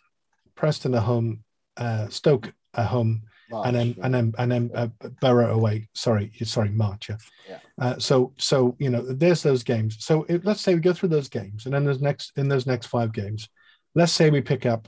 [0.56, 1.44] Preston at home,
[1.78, 4.06] uh, Stoke at home, March, and then yeah.
[4.06, 4.88] and then and then uh,
[5.22, 5.90] Borough away.
[5.94, 7.10] Sorry, sorry, March.
[7.10, 7.18] Yeah.
[7.50, 7.60] yeah.
[7.80, 9.98] Uh, so so you know, there's those games.
[10.00, 12.66] So it, let's say we go through those games, and then there's next in those
[12.66, 13.50] next five games,
[13.98, 14.88] let's say we pick up,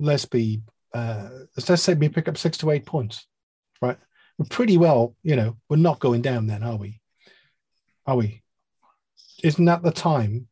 [0.00, 0.60] let's be,
[0.92, 1.28] uh,
[1.68, 3.26] let's say we pick up six to eight points,
[3.80, 3.96] right?
[4.36, 7.00] We're pretty well, you know, we're not going down then, are we?
[8.06, 8.42] Are we?
[9.44, 10.48] Isn't that the time,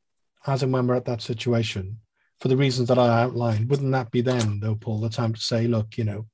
[0.47, 1.99] as and when we're at that situation,
[2.41, 3.69] for the reasons that I outlined?
[3.69, 6.27] Wouldn't that be then, though, Paul, the time to say, look, you know,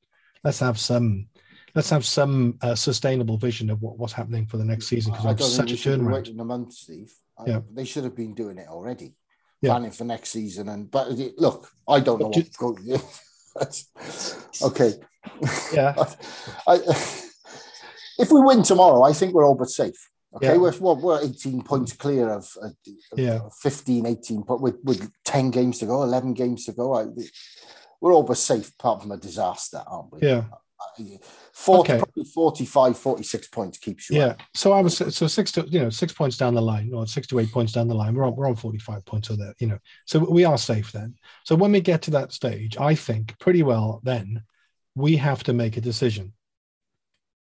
[0.45, 1.28] let's have some
[1.74, 5.40] let's have some uh, sustainable vision of what, what's happening for the next season because
[5.40, 6.12] it's such a turnaround.
[6.12, 7.12] Waiting a month, Steve.
[7.38, 7.61] I, yeah.
[7.72, 9.14] they should have been doing it already,
[9.61, 9.70] yeah.
[9.70, 10.68] planning for next season.
[10.68, 12.57] And but look, I don't know what.
[12.59, 12.76] Go,
[14.66, 14.93] okay.
[15.72, 15.95] Yeah.
[16.66, 16.80] I,
[18.18, 20.11] if we win tomorrow, I think we're all but safe.
[20.34, 20.57] Okay, yeah.
[20.57, 22.70] we're, well, we're 18 points clear of, uh,
[23.16, 23.40] yeah.
[23.61, 26.95] 15, 18, but with, with 10 games to go, 11 games to go.
[26.95, 27.05] I,
[28.03, 30.28] we're all but safe apart from a disaster, aren't we?
[30.28, 30.44] Yeah.
[31.53, 31.98] 40, okay.
[31.98, 34.18] probably 45, 46 points keeps you.
[34.18, 34.26] Yeah.
[34.26, 34.42] Up.
[34.53, 37.28] So I was so six to you know six points down the line, or six
[37.28, 38.14] to eight points down the line.
[38.14, 39.78] We're on we're on 45 points or there, you know.
[40.07, 41.14] So we are safe then.
[41.44, 44.42] So when we get to that stage, I think pretty well then
[44.96, 46.32] we have to make a decision.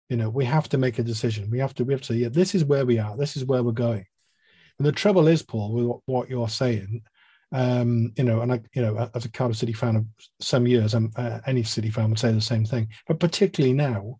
[0.09, 1.49] You know, we have to make a decision.
[1.49, 3.43] We have to we have to say, yeah, this is where we are, this is
[3.43, 4.05] where we're going.
[4.77, 7.01] And the trouble is, Paul, with what you're saying,
[7.51, 10.05] um, you know, and I, you know, as a Cardiff City fan of
[10.39, 12.87] some years, I'm, uh, any City fan would say the same thing.
[13.07, 14.19] But particularly now,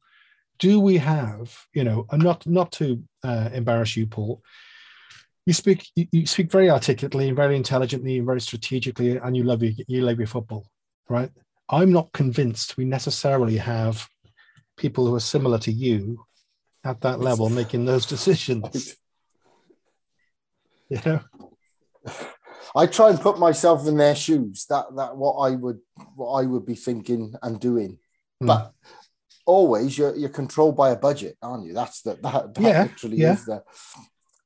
[0.60, 4.42] do we have, you know, and not not to uh, embarrass you, Paul.
[5.46, 9.44] You speak you, you speak very articulately and very intelligently and very strategically, and you
[9.44, 10.68] love your you love your football,
[11.10, 11.32] right?
[11.70, 14.08] I'm not convinced we necessarily have
[14.78, 16.26] people who are similar to you
[16.84, 18.96] at that level making those decisions.
[20.90, 21.20] You know.
[22.76, 24.66] I try and put myself in their shoes.
[24.70, 25.80] That that what I would
[26.16, 27.98] what I would be thinking and doing.
[28.42, 28.48] Mm.
[28.48, 28.74] But
[29.46, 31.74] always you're you're controlled by a budget, aren't you?
[31.74, 33.34] That's the that, that yeah, literally yeah.
[33.34, 33.64] is the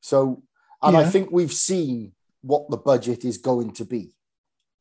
[0.02, 0.44] so
[0.82, 1.00] and yeah.
[1.00, 4.14] I think we've seen what the budget is going to be.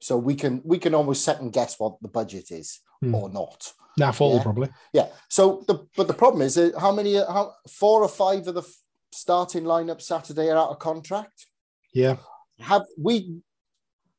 [0.01, 3.15] So we can we can almost second guess what the budget is mm.
[3.15, 3.73] or not.
[3.97, 4.43] Now fall yeah?
[4.43, 4.69] probably.
[4.93, 5.09] Yeah.
[5.29, 8.77] So the but the problem is how many how four or five of the
[9.13, 11.47] starting lineup Saturday are out of contract.
[11.93, 12.17] Yeah
[12.61, 13.41] have we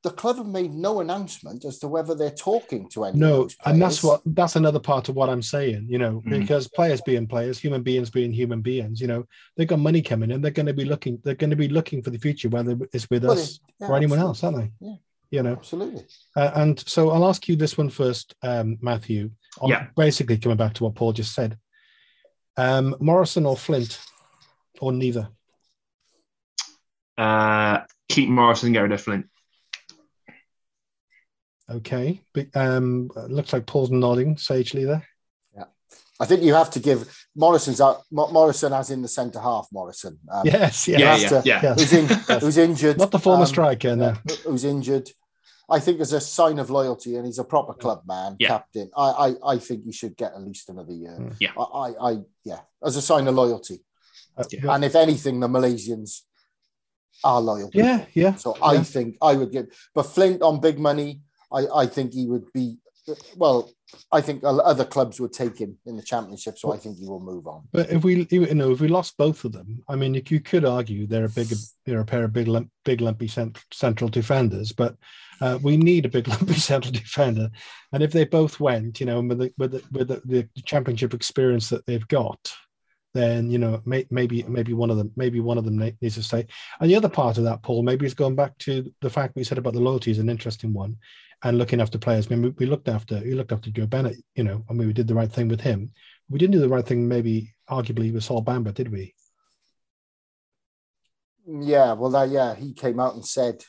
[0.05, 3.17] the club have made no announcement as to whether they're talking to any.
[3.17, 5.87] No, and that's what that's another part of what I'm saying.
[5.89, 6.39] You know, mm.
[6.39, 9.01] because players being players, human beings being human beings.
[9.01, 9.25] You know,
[9.57, 10.41] they've got money coming in.
[10.41, 11.19] They're going to be looking.
[11.23, 13.97] They're going to be looking for the future, whether it's with well, us yeah, or
[13.97, 14.71] anyone else, aren't they?
[14.79, 14.93] Yeah.
[15.31, 16.05] You know, absolutely.
[16.35, 19.31] Uh, and so I'll ask you this one first, um, Matthew.
[19.59, 19.87] On yeah.
[19.97, 21.57] Basically, coming back to what Paul just said,
[22.57, 23.99] um, Morrison or Flint,
[24.79, 25.29] or neither.
[27.17, 27.79] Uh,
[28.09, 29.27] keep Morrison, and get rid of Flint.
[31.69, 35.03] Okay, but um, looks like Paul's nodding sagely there.
[35.55, 35.63] Yeah,
[36.19, 38.03] I think you have to give Morrison's out.
[38.11, 39.67] Morrison as in the centre half.
[39.71, 40.19] Morrison.
[40.31, 41.73] Um, yes, yeah, yeah, yeah, yeah.
[41.73, 42.07] Who's, in,
[42.39, 42.99] who's injured?
[42.99, 44.13] Not the former um, striker, no.
[44.43, 45.09] Who's injured?
[45.67, 48.49] I think as a sign of loyalty, and he's a proper club man, yeah.
[48.49, 48.91] captain.
[48.95, 49.09] I,
[49.43, 51.15] I, I think he should get at least another year.
[51.15, 51.29] Hmm.
[51.39, 53.83] Yeah, I, I, yeah, as a sign of loyalty.
[54.37, 56.21] Uh, and if anything, the Malaysians
[57.23, 57.69] are loyal.
[57.69, 57.87] People.
[57.87, 58.35] Yeah, yeah.
[58.35, 58.65] So yeah.
[58.65, 62.51] I think I would give, but Flint on big money, I, I think he would
[62.53, 62.77] be.
[63.37, 63.71] Well,
[64.11, 67.19] I think other clubs would take him in the championship, so I think he will
[67.19, 67.67] move on.
[67.71, 70.65] But if we, you know, if we lost both of them, I mean, you could
[70.65, 71.53] argue they're a big,
[71.85, 74.95] they're a pair of big, lump, big lumpy central defenders, but
[75.39, 77.49] uh, we need a big lumpy central defender.
[77.93, 81.13] And if they both went, you know, with the with the, with the, the championship
[81.13, 82.51] experience that they've got,
[83.15, 86.23] then you know may, maybe maybe one of them maybe one of them needs to
[86.23, 86.45] stay.
[86.79, 89.45] And the other part of that, Paul, maybe is going back to the fact we
[89.45, 90.97] said about the loyalty is an interesting one,
[91.43, 92.27] and looking after players.
[92.27, 94.87] I mean, we, we looked after we looked after Joe Bennett, you know, I mean,
[94.87, 95.91] we did the right thing with him.
[96.29, 99.13] We didn't do the right thing, maybe arguably with Sol Bamba, did we?
[101.47, 103.63] Yeah, well, that, yeah, he came out and said,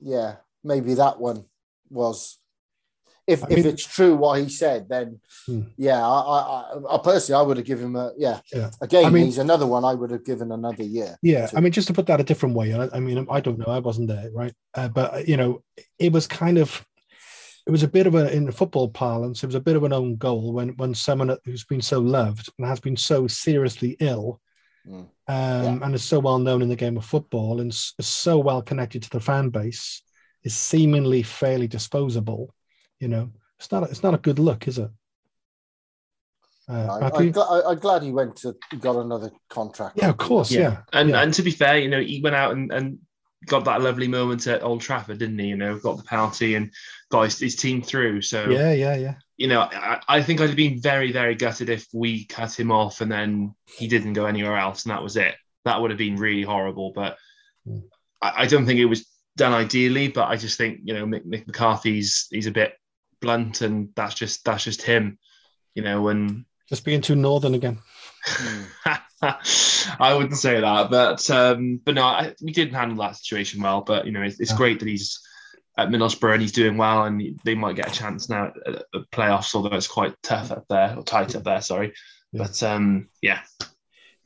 [0.00, 1.44] yeah, maybe that one
[1.90, 2.38] was
[3.28, 5.60] if, I mean, if it's true what he said, then hmm.
[5.76, 8.40] yeah, I, I, I, personally I would have given him a yeah.
[8.52, 8.70] yeah.
[8.80, 11.18] Again, I mean, he's another one I would have given another year.
[11.22, 11.58] Yeah, to.
[11.58, 13.66] I mean, just to put that a different way, I, I mean, I don't know,
[13.66, 14.54] I wasn't there, right?
[14.74, 15.62] Uh, but you know,
[15.98, 16.84] it was kind of,
[17.66, 19.92] it was a bit of a in football parlance, it was a bit of an
[19.92, 24.40] own goal when when someone who's been so loved and has been so seriously ill.
[24.88, 25.00] Mm.
[25.00, 25.78] Um, yeah.
[25.82, 29.02] and is so well known in the game of football and is so well connected
[29.02, 30.02] to the fan base,
[30.44, 32.54] is seemingly fairly disposable
[33.00, 34.90] you know, it's not a, it's not a good look, is it?
[36.68, 39.96] Uh, I, am glad he went to got another contract.
[39.96, 40.50] Yeah, of course.
[40.50, 40.76] Yeah, yeah.
[40.92, 41.22] and yeah.
[41.22, 42.98] and to be fair, you know, he went out and and
[43.46, 45.46] got that lovely moment at Old Trafford, didn't he?
[45.46, 46.72] You know, got the penalty and
[47.10, 48.22] got his, his team through.
[48.22, 49.14] So yeah, yeah, yeah.
[49.36, 52.72] You know, I, I, think I'd have been very, very gutted if we cut him
[52.72, 55.36] off and then he didn't go anywhere else and that was it.
[55.64, 56.92] That would have been really horrible.
[56.92, 57.16] But
[57.66, 57.84] mm.
[58.20, 60.08] I, I, don't think it was done ideally.
[60.08, 62.74] But I just think you know Mick, Mick McCarthy's he's a bit
[63.20, 65.18] blunt and that's just that's just him.
[65.74, 67.78] You know, and just being too northern again.
[69.22, 73.80] I wouldn't say that, but um, but no, I, we didn't handle that situation well.
[73.80, 74.56] But you know, it's, it's yeah.
[74.56, 75.20] great that he's
[75.76, 79.10] at Middlesbrough and he's doing well, and they might get a chance now at, at
[79.12, 81.62] playoffs, although it's quite tough up there or tight up there.
[81.62, 81.94] Sorry,
[82.32, 82.42] yeah.
[82.42, 83.40] but um, yeah.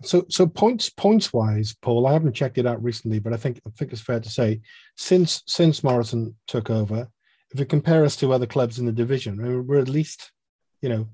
[0.02, 3.60] So so points points wise, Paul, I haven't checked it out recently, but I think
[3.66, 4.60] I think it's fair to say
[4.96, 7.08] since since Morison took over,
[7.52, 10.32] if you compare us to other clubs in the division, we're at least
[10.80, 11.08] you know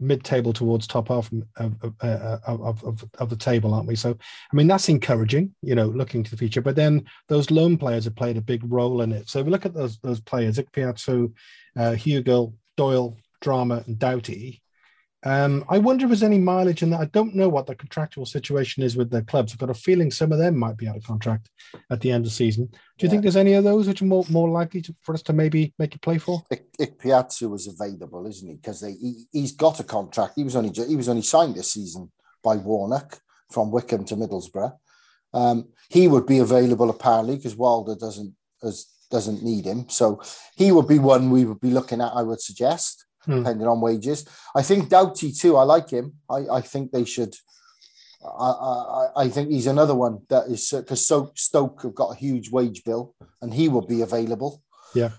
[0.00, 3.94] mid-table towards top half of, of, of, of, the table, aren't we?
[3.94, 6.60] So, I mean, that's encouraging, you know, looking to the future.
[6.60, 9.28] But then those loan players have played a big role in it.
[9.28, 11.32] So if we look at those those players, Ikpeazu,
[11.76, 14.62] uh, Hugill, Doyle, Drameh, and Doughty,
[15.24, 17.00] um, I wonder if there's any mileage in that.
[17.00, 19.52] I don't know what the contractual situation is with the clubs.
[19.52, 21.50] I've got a feeling some of them might be out of contract
[21.90, 22.66] at the end of the season.
[22.66, 23.10] Do you yeah.
[23.10, 25.72] think there's any of those which are more, more likely to, for us to maybe
[25.78, 26.42] make a play for?
[26.78, 28.54] Ikpeazu was available, isn't he?
[28.56, 30.34] Because he, he's got a contract.
[30.36, 32.12] He was only he was only signed this season
[32.42, 33.18] by Warnock
[33.50, 34.76] from Wycombe to Middlesbrough.
[35.32, 39.88] Um, he would be available apparently because Wilder doesn't as, doesn't need him.
[39.88, 40.20] So
[40.56, 42.12] he would be one we would be looking at.
[42.14, 43.38] I would suggest hmm.
[43.38, 44.26] depending on wages.
[44.54, 45.56] I think Doughty too.
[45.56, 46.14] I like him.
[46.30, 47.34] I, I think they should.
[48.24, 52.16] I, I, I think he's another one that is because Stoke, Stoke have got a
[52.16, 54.62] huge wage bill and he will be available.
[54.94, 55.10] Yeah.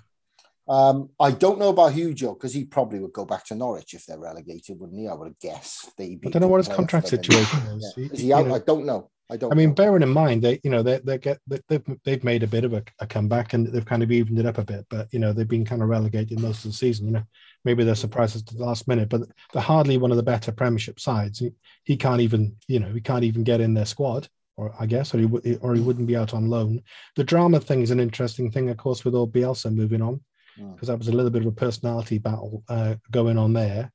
[0.67, 4.05] Um, I don't know about Hugill because he probably would go back to Norwich if
[4.05, 5.07] they're relegated, wouldn't he?
[5.07, 5.91] I would guess.
[5.99, 7.93] I don't know what his contract situation is.
[7.95, 8.07] Yeah.
[8.11, 8.47] Is he out?
[8.47, 9.11] Know, I don't know.
[9.29, 9.51] I don't.
[9.51, 9.75] I mean, know.
[9.75, 12.73] bearing in mind they, you know, they they get they've they've made a bit of
[12.73, 15.33] a, a, comeback and they've kind of evened it up a bit, but you know
[15.33, 17.07] they've been kind of relegated most of the season.
[17.07, 17.23] You know,
[17.65, 20.99] maybe they're surprises to the last minute, but they're hardly one of the better Premiership
[20.99, 21.39] sides.
[21.39, 21.51] He,
[21.83, 25.13] he can't even, you know, he can't even get in their squad, or I guess,
[25.13, 26.81] or he or he wouldn't be out on loan.
[27.15, 30.21] The Drameh thing is an interesting thing, of course, with old Bielsa moving on,
[30.73, 33.91] because that was a little bit of a personality battle uh, going on there.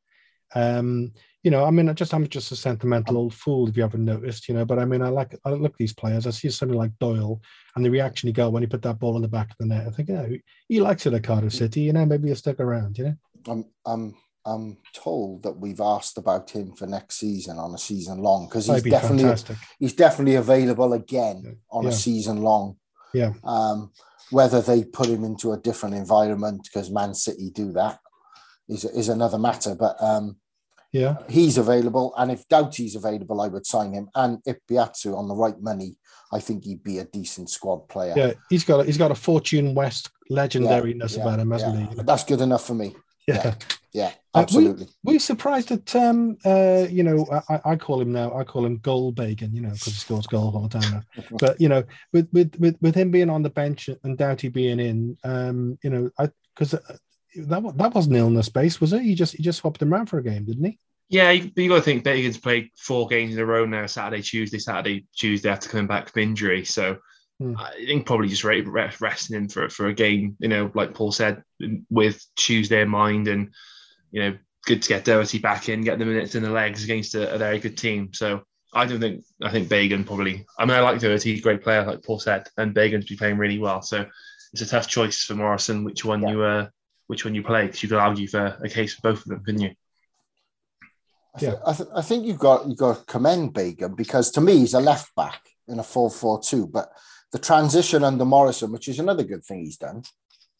[0.54, 1.12] Um,
[1.42, 4.04] you know, I mean, I just I'm just a sentimental old fool if you haven't
[4.04, 4.66] noticed, you know.
[4.66, 6.26] But I mean, I like I look at these players.
[6.26, 7.40] I see something like Doyle
[7.74, 9.66] and the reaction he got when he put that ball in the back of the
[9.66, 9.86] net.
[9.86, 10.28] I think, you know,
[10.68, 11.80] he likes it at Cardiff City.
[11.80, 12.98] You know, maybe he'll stick around.
[12.98, 13.14] You know.
[13.46, 14.14] I'm I'm
[14.46, 18.66] I'm told that we've asked about him for next season on a season long because
[18.66, 19.56] he's be definitely fantastic.
[19.78, 21.90] he's definitely available again on yeah.
[21.90, 22.76] a season long.
[23.12, 23.32] Yeah.
[23.44, 23.92] Um,
[24.30, 27.98] whether they put him into a different environment because Man City do that
[28.68, 29.74] is is another matter.
[29.74, 30.36] But um,
[30.92, 34.08] yeah, he's available, and if Doughty's available, I would sign him.
[34.14, 35.98] And Ikpeazu on the right money,
[36.32, 38.14] I think he'd be a decent squad player.
[38.16, 41.78] Yeah, he's got a, he's got a Fortune West legendariness yeah, yeah, about him, hasn't
[41.78, 41.86] yeah.
[41.96, 42.02] he?
[42.02, 42.94] That's good enough for me.
[43.34, 43.54] Yeah.
[43.92, 44.12] Yeah.
[44.34, 44.84] absolutely.
[44.84, 48.44] Uh, we, we surprised that um uh you know I, I call him now I
[48.44, 51.60] call him goal bacon you know because he scores goals all the time now but
[51.60, 55.18] you know with with with with him being on the bench and Doughty being in
[55.24, 56.96] um you know I because uh,
[57.36, 60.18] that that wasn't illness based was it he just he just swapped him around for
[60.18, 60.78] a game didn't he
[61.10, 64.22] yeah, you, you got to think Bagan's played four games in a row now Saturday,
[64.22, 66.64] Tuesday, Saturday, Tuesday after coming back from injury.
[66.64, 66.98] So
[67.40, 67.56] Hmm.
[67.56, 70.36] I think probably just resting him for for a game.
[70.40, 71.42] You know, like Paul said,
[71.88, 73.54] with Tuesday in mind, and
[74.10, 77.14] you know, good to get Doherty back in, get the minutes in the legs against
[77.14, 78.12] a, a very good team.
[78.12, 78.42] So
[78.74, 80.44] I don't think I think Bagan probably.
[80.58, 83.16] I mean, I like Doherty, he's a great player, like Paul said, and Bagan's be
[83.16, 83.80] playing really well.
[83.80, 84.04] So
[84.52, 86.30] it's a tough choice for Morison which one yeah.
[86.30, 86.68] you uh
[87.06, 89.42] which one you play because you could argue for a case for both of them,
[89.44, 89.70] couldn't you?
[91.34, 94.30] I th- yeah, I, th- I think you've got you've got to commend Bagan because
[94.32, 96.90] to me he's a left back in a 4-4-2, but
[97.32, 100.02] the transition under Morison, which is another good thing he's done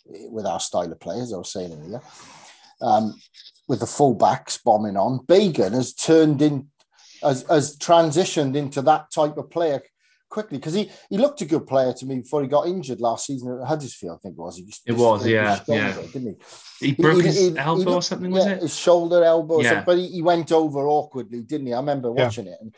[0.07, 2.01] with our style of play, as I was saying earlier,
[2.81, 3.15] um,
[3.69, 6.69] with the fullbacks bombing on, Bagan has turned in,
[7.23, 9.83] has, has transitioned into that type of player
[10.31, 13.27] quickly because he, he looked a good player to me before he got injured last
[13.27, 14.17] season at Huddersfield.
[14.17, 14.57] I think it was.
[14.57, 15.95] He just, it was, yeah, shoulder, yeah.
[16.13, 16.37] Didn't
[16.79, 16.87] he?
[16.87, 18.63] He broke he, his he, elbow looked, or something, was yeah, it?
[18.63, 19.83] His shoulder, elbow, yeah.
[19.85, 21.75] but he, went over awkwardly, didn't he?
[21.75, 22.53] I remember watching yeah.
[22.53, 22.59] it.
[22.61, 22.75] And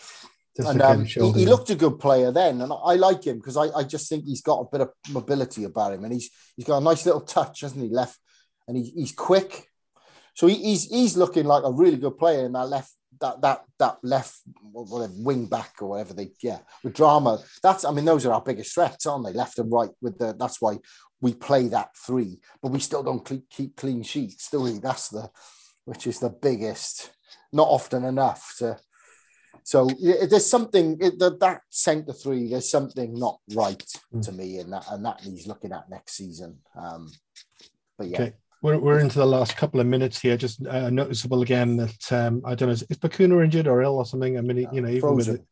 [0.58, 3.68] and um, he, he, looked a good player then, and I like him because I,
[3.74, 6.78] I just think he's got a bit of mobility about him, and he's he's got
[6.78, 7.88] a nice little touch, hasn't he?
[7.88, 8.18] Left,
[8.68, 9.66] and he, he's quick,
[10.34, 13.64] so he, he's he's looking like a really good player in that left that that
[13.78, 14.40] that left
[14.72, 17.42] whatever wing back or whatever they yeah with Drameh.
[17.62, 19.32] That's I mean those are our biggest threats, aren't they?
[19.32, 20.78] Left and right with the that's why
[21.20, 24.78] we play that three, but we still don't keep clean sheets, do we?
[24.78, 25.30] That's the
[25.84, 27.10] which is the biggest,
[27.52, 28.78] not often enough to
[29.64, 32.48] So there's something that that centre three.
[32.48, 33.84] There's something not right
[34.14, 34.22] mm.
[34.22, 36.58] to me in that, and that he's looking at next season.
[36.76, 37.10] Um,
[37.96, 38.22] but yeah.
[38.22, 38.32] Okay.
[38.62, 40.36] We're, we're into the last couple of minutes here.
[40.36, 43.96] Just uh, noticeable again that um, I don't know is, is Bacuna injured or ill
[43.96, 44.38] or something.
[44.38, 45.32] I mean, you know, even frozen.
[45.32, 45.46] with it,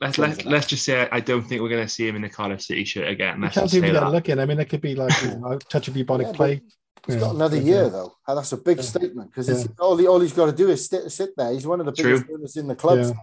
[0.00, 2.28] Let's let, let's just say I don't think we're going to see him in the
[2.28, 3.42] Cardiff City shirt again.
[3.42, 4.38] You can't even get looking.
[4.38, 6.62] I mean, it could be like you know, touch of bubonic yeah, plague.
[7.06, 7.88] He's got another year yeah.
[7.88, 8.12] though.
[8.26, 8.82] That's a big yeah.
[8.82, 9.70] statement because yeah.
[9.78, 11.52] all, all he's got to do is sit, sit there.
[11.52, 13.14] He's one of the biggest winners in the club.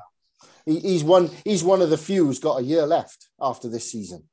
[0.65, 1.29] He, he's one.
[1.43, 4.23] He's one of the few who's got a year left after this season.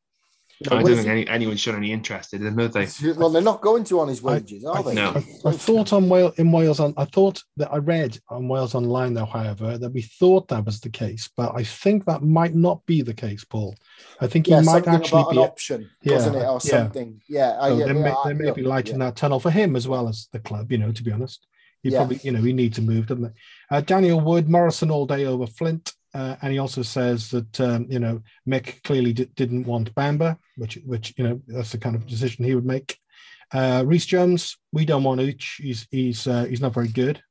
[0.60, 2.86] You know, I don't think any, anyone's shown any interest in him, have they?
[3.14, 4.94] Well, they're not going to on his wages, I, are they?
[4.94, 5.12] No.
[5.16, 8.74] I, I, thought on Wales in Wales on I thought that I read on Wales
[8.74, 12.54] online though, however, that we thought that was the case, but I think that might
[12.54, 13.74] not be the case, Paul.
[14.20, 17.22] I think he yeah, might actually be an option, yeah, wasn't it, or something?
[17.26, 17.68] Yeah, yeah.
[17.68, 20.08] So yeah, there, may, there may be light in that tunnel for him as well
[20.08, 20.70] as the club.
[20.70, 21.46] You know, to be honest,
[21.82, 23.30] he probably you know he needs to move, doesn't he?
[23.70, 25.94] Uh, Daniel Wood, Morrison all day over Flint.
[26.12, 30.36] Uh, and he also says that um, you know Mick clearly d- didn't want Bamba,
[30.56, 32.98] which which you know that's the kind of decision he would make.
[33.52, 35.60] Uh, Reece Jones, we don't want Uch.
[35.62, 37.22] He's he's uh, he's not very good.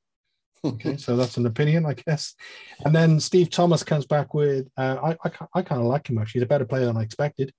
[0.63, 2.35] Okay, so that's an opinion, I guess.
[2.83, 6.17] And then Steve Thomas comes back with uh, I I, I kind of like him
[6.17, 6.39] actually.
[6.39, 7.53] He's a better player than I expected.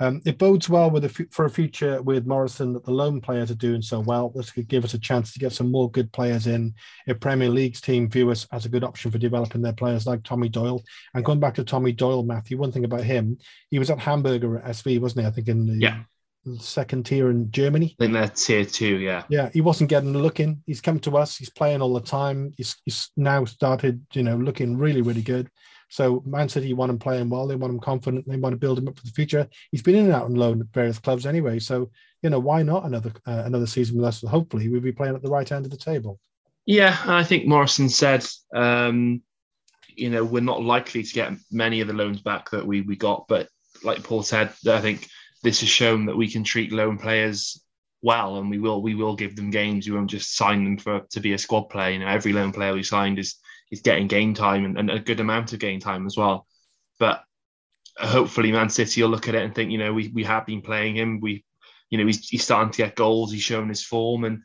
[0.00, 3.50] Um, it bodes well with a, for a future with Morison that the loan players
[3.50, 4.30] are doing so well.
[4.34, 6.74] This could give us a chance to get some more good players in.
[7.06, 10.22] If Premier League's team view us as a good option for developing their players like
[10.22, 10.82] Tommy Doyle.
[11.14, 13.38] And going back to Tommy Doyle, Matthew, one thing about him,
[13.70, 15.26] he was at Hamburger at SV, wasn't he?
[15.26, 16.02] I think in the yeah.
[16.60, 17.96] second tier in Germany.
[17.98, 19.24] I think they're tier two, yeah.
[19.28, 20.62] Yeah, he wasn't getting a look in.
[20.66, 21.36] He's come to us.
[21.36, 22.52] He's playing all the time.
[22.56, 25.50] He's, he's now started, you know, looking really, really good.
[25.88, 27.46] So Man City want him playing well.
[27.46, 28.28] They want him confident.
[28.28, 29.48] They want to build him up for the future.
[29.70, 31.58] He's been in and out on loan at various clubs anyway.
[31.58, 31.90] So
[32.22, 34.22] you know why not another uh, another season with us?
[34.22, 36.20] Hopefully we'll be playing at the right end of the table.
[36.66, 39.22] Yeah, I think Morison said, um,
[39.88, 42.96] you know, we're not likely to get many of the loans back that we we
[42.96, 43.48] got, but
[43.82, 45.08] like Paul said, I think
[45.42, 47.62] this has shown that we can treat loan players
[48.02, 49.88] well, and we will we will give them games.
[49.88, 51.92] We won't just sign them for to be a squad player.
[51.92, 53.36] You know, every loan player we signed is
[53.70, 56.46] he's getting game time and, and a good amount of game time as well.
[56.98, 57.22] But
[57.98, 60.62] hopefully, Man City will look at it and think, you know, we, we have been
[60.62, 61.20] playing him.
[61.20, 61.44] We,
[61.90, 63.32] you know, he's, he's starting to get goals.
[63.32, 64.42] He's showing his form, and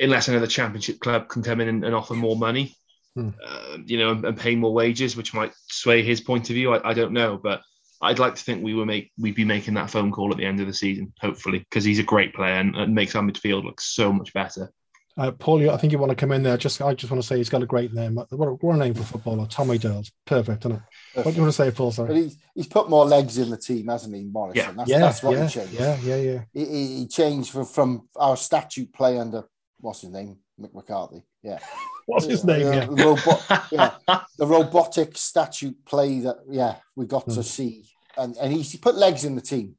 [0.00, 2.76] unless another Championship club can come in and, and offer more money,
[3.14, 3.30] hmm.
[3.44, 6.74] uh, you know, and, and, pay more wages, which might sway his point of view,
[6.74, 7.62] I, I don't know, but.
[8.00, 10.44] I'd like to think we will make we'd be making that phone call at the
[10.44, 13.64] end of the season, hopefully, because he's a great player and, and makes our midfield
[13.64, 14.70] look so much better.
[15.18, 16.56] Uh, Paul, I think you want to come in there.
[16.56, 18.14] Just, I just want to say he's got a great name.
[18.14, 20.12] What, what a name for footballer, Tommy Dales.
[20.24, 20.82] Perfect, isn't it?
[21.12, 21.26] Perfect.
[21.26, 21.90] What do you want to say, Paul?
[21.90, 22.06] Sorry.
[22.06, 24.56] But he's, he's put more legs in the team, hasn't he, Morison?
[24.56, 25.72] Yeah, that's, yeah, that's what yeah, he changed.
[25.72, 26.40] Yeah, yeah, yeah.
[26.52, 29.42] He, he changed from, from our statute play under
[29.80, 31.24] what's his name, Mick McCarthy.
[31.42, 31.58] Yeah.
[32.06, 32.66] What's his name?
[32.66, 32.86] Uh, yeah.
[32.86, 37.40] The, robot, yeah, the robotic statute play that yeah we got to hmm.
[37.42, 37.84] see,
[38.16, 39.76] and and he, he put legs in the team,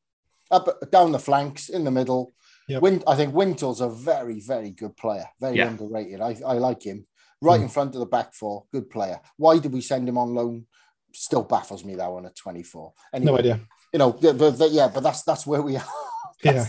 [0.52, 2.32] up down the flanks, in the middle
[2.70, 2.82] Yep.
[2.82, 5.68] Win- I think Wintle's a very, very good player, very yeah.
[5.68, 6.22] underrated.
[6.22, 7.06] I, I like him.
[7.42, 7.64] Right mm.
[7.64, 9.20] in front of the back four, good player.
[9.38, 10.66] Why did we send him on loan?
[11.14, 12.94] Still baffles me that one at 24.
[13.14, 13.62] Anyway, no idea.
[13.94, 15.86] You know, but, but, yeah, but that's that's where we are.
[16.44, 16.66] that's, yeah.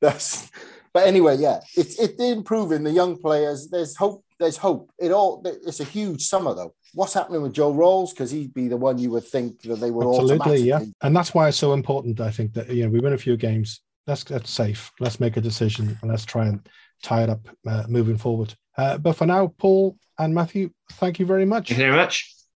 [0.00, 0.50] That's
[0.94, 3.68] but anyway, yeah, it's it's improving the young players.
[3.68, 4.24] There's hope.
[4.38, 4.90] There's hope.
[4.98, 6.74] It all it's a huge summer though.
[6.94, 8.12] What's happening with Joe Ralls?
[8.12, 10.20] Because he'd be the one you would think that they were all.
[10.20, 10.84] absolutely, yeah.
[11.02, 12.20] And that's why it's so important.
[12.20, 14.90] I think that you know we win a few games let's get safe.
[15.00, 16.66] Let's make a decision and let's try and
[17.02, 18.54] tie it up uh, moving forward.
[18.76, 21.68] Uh, but for now, Paul and Matthew, thank you very much.
[21.68, 22.34] Thank you very much.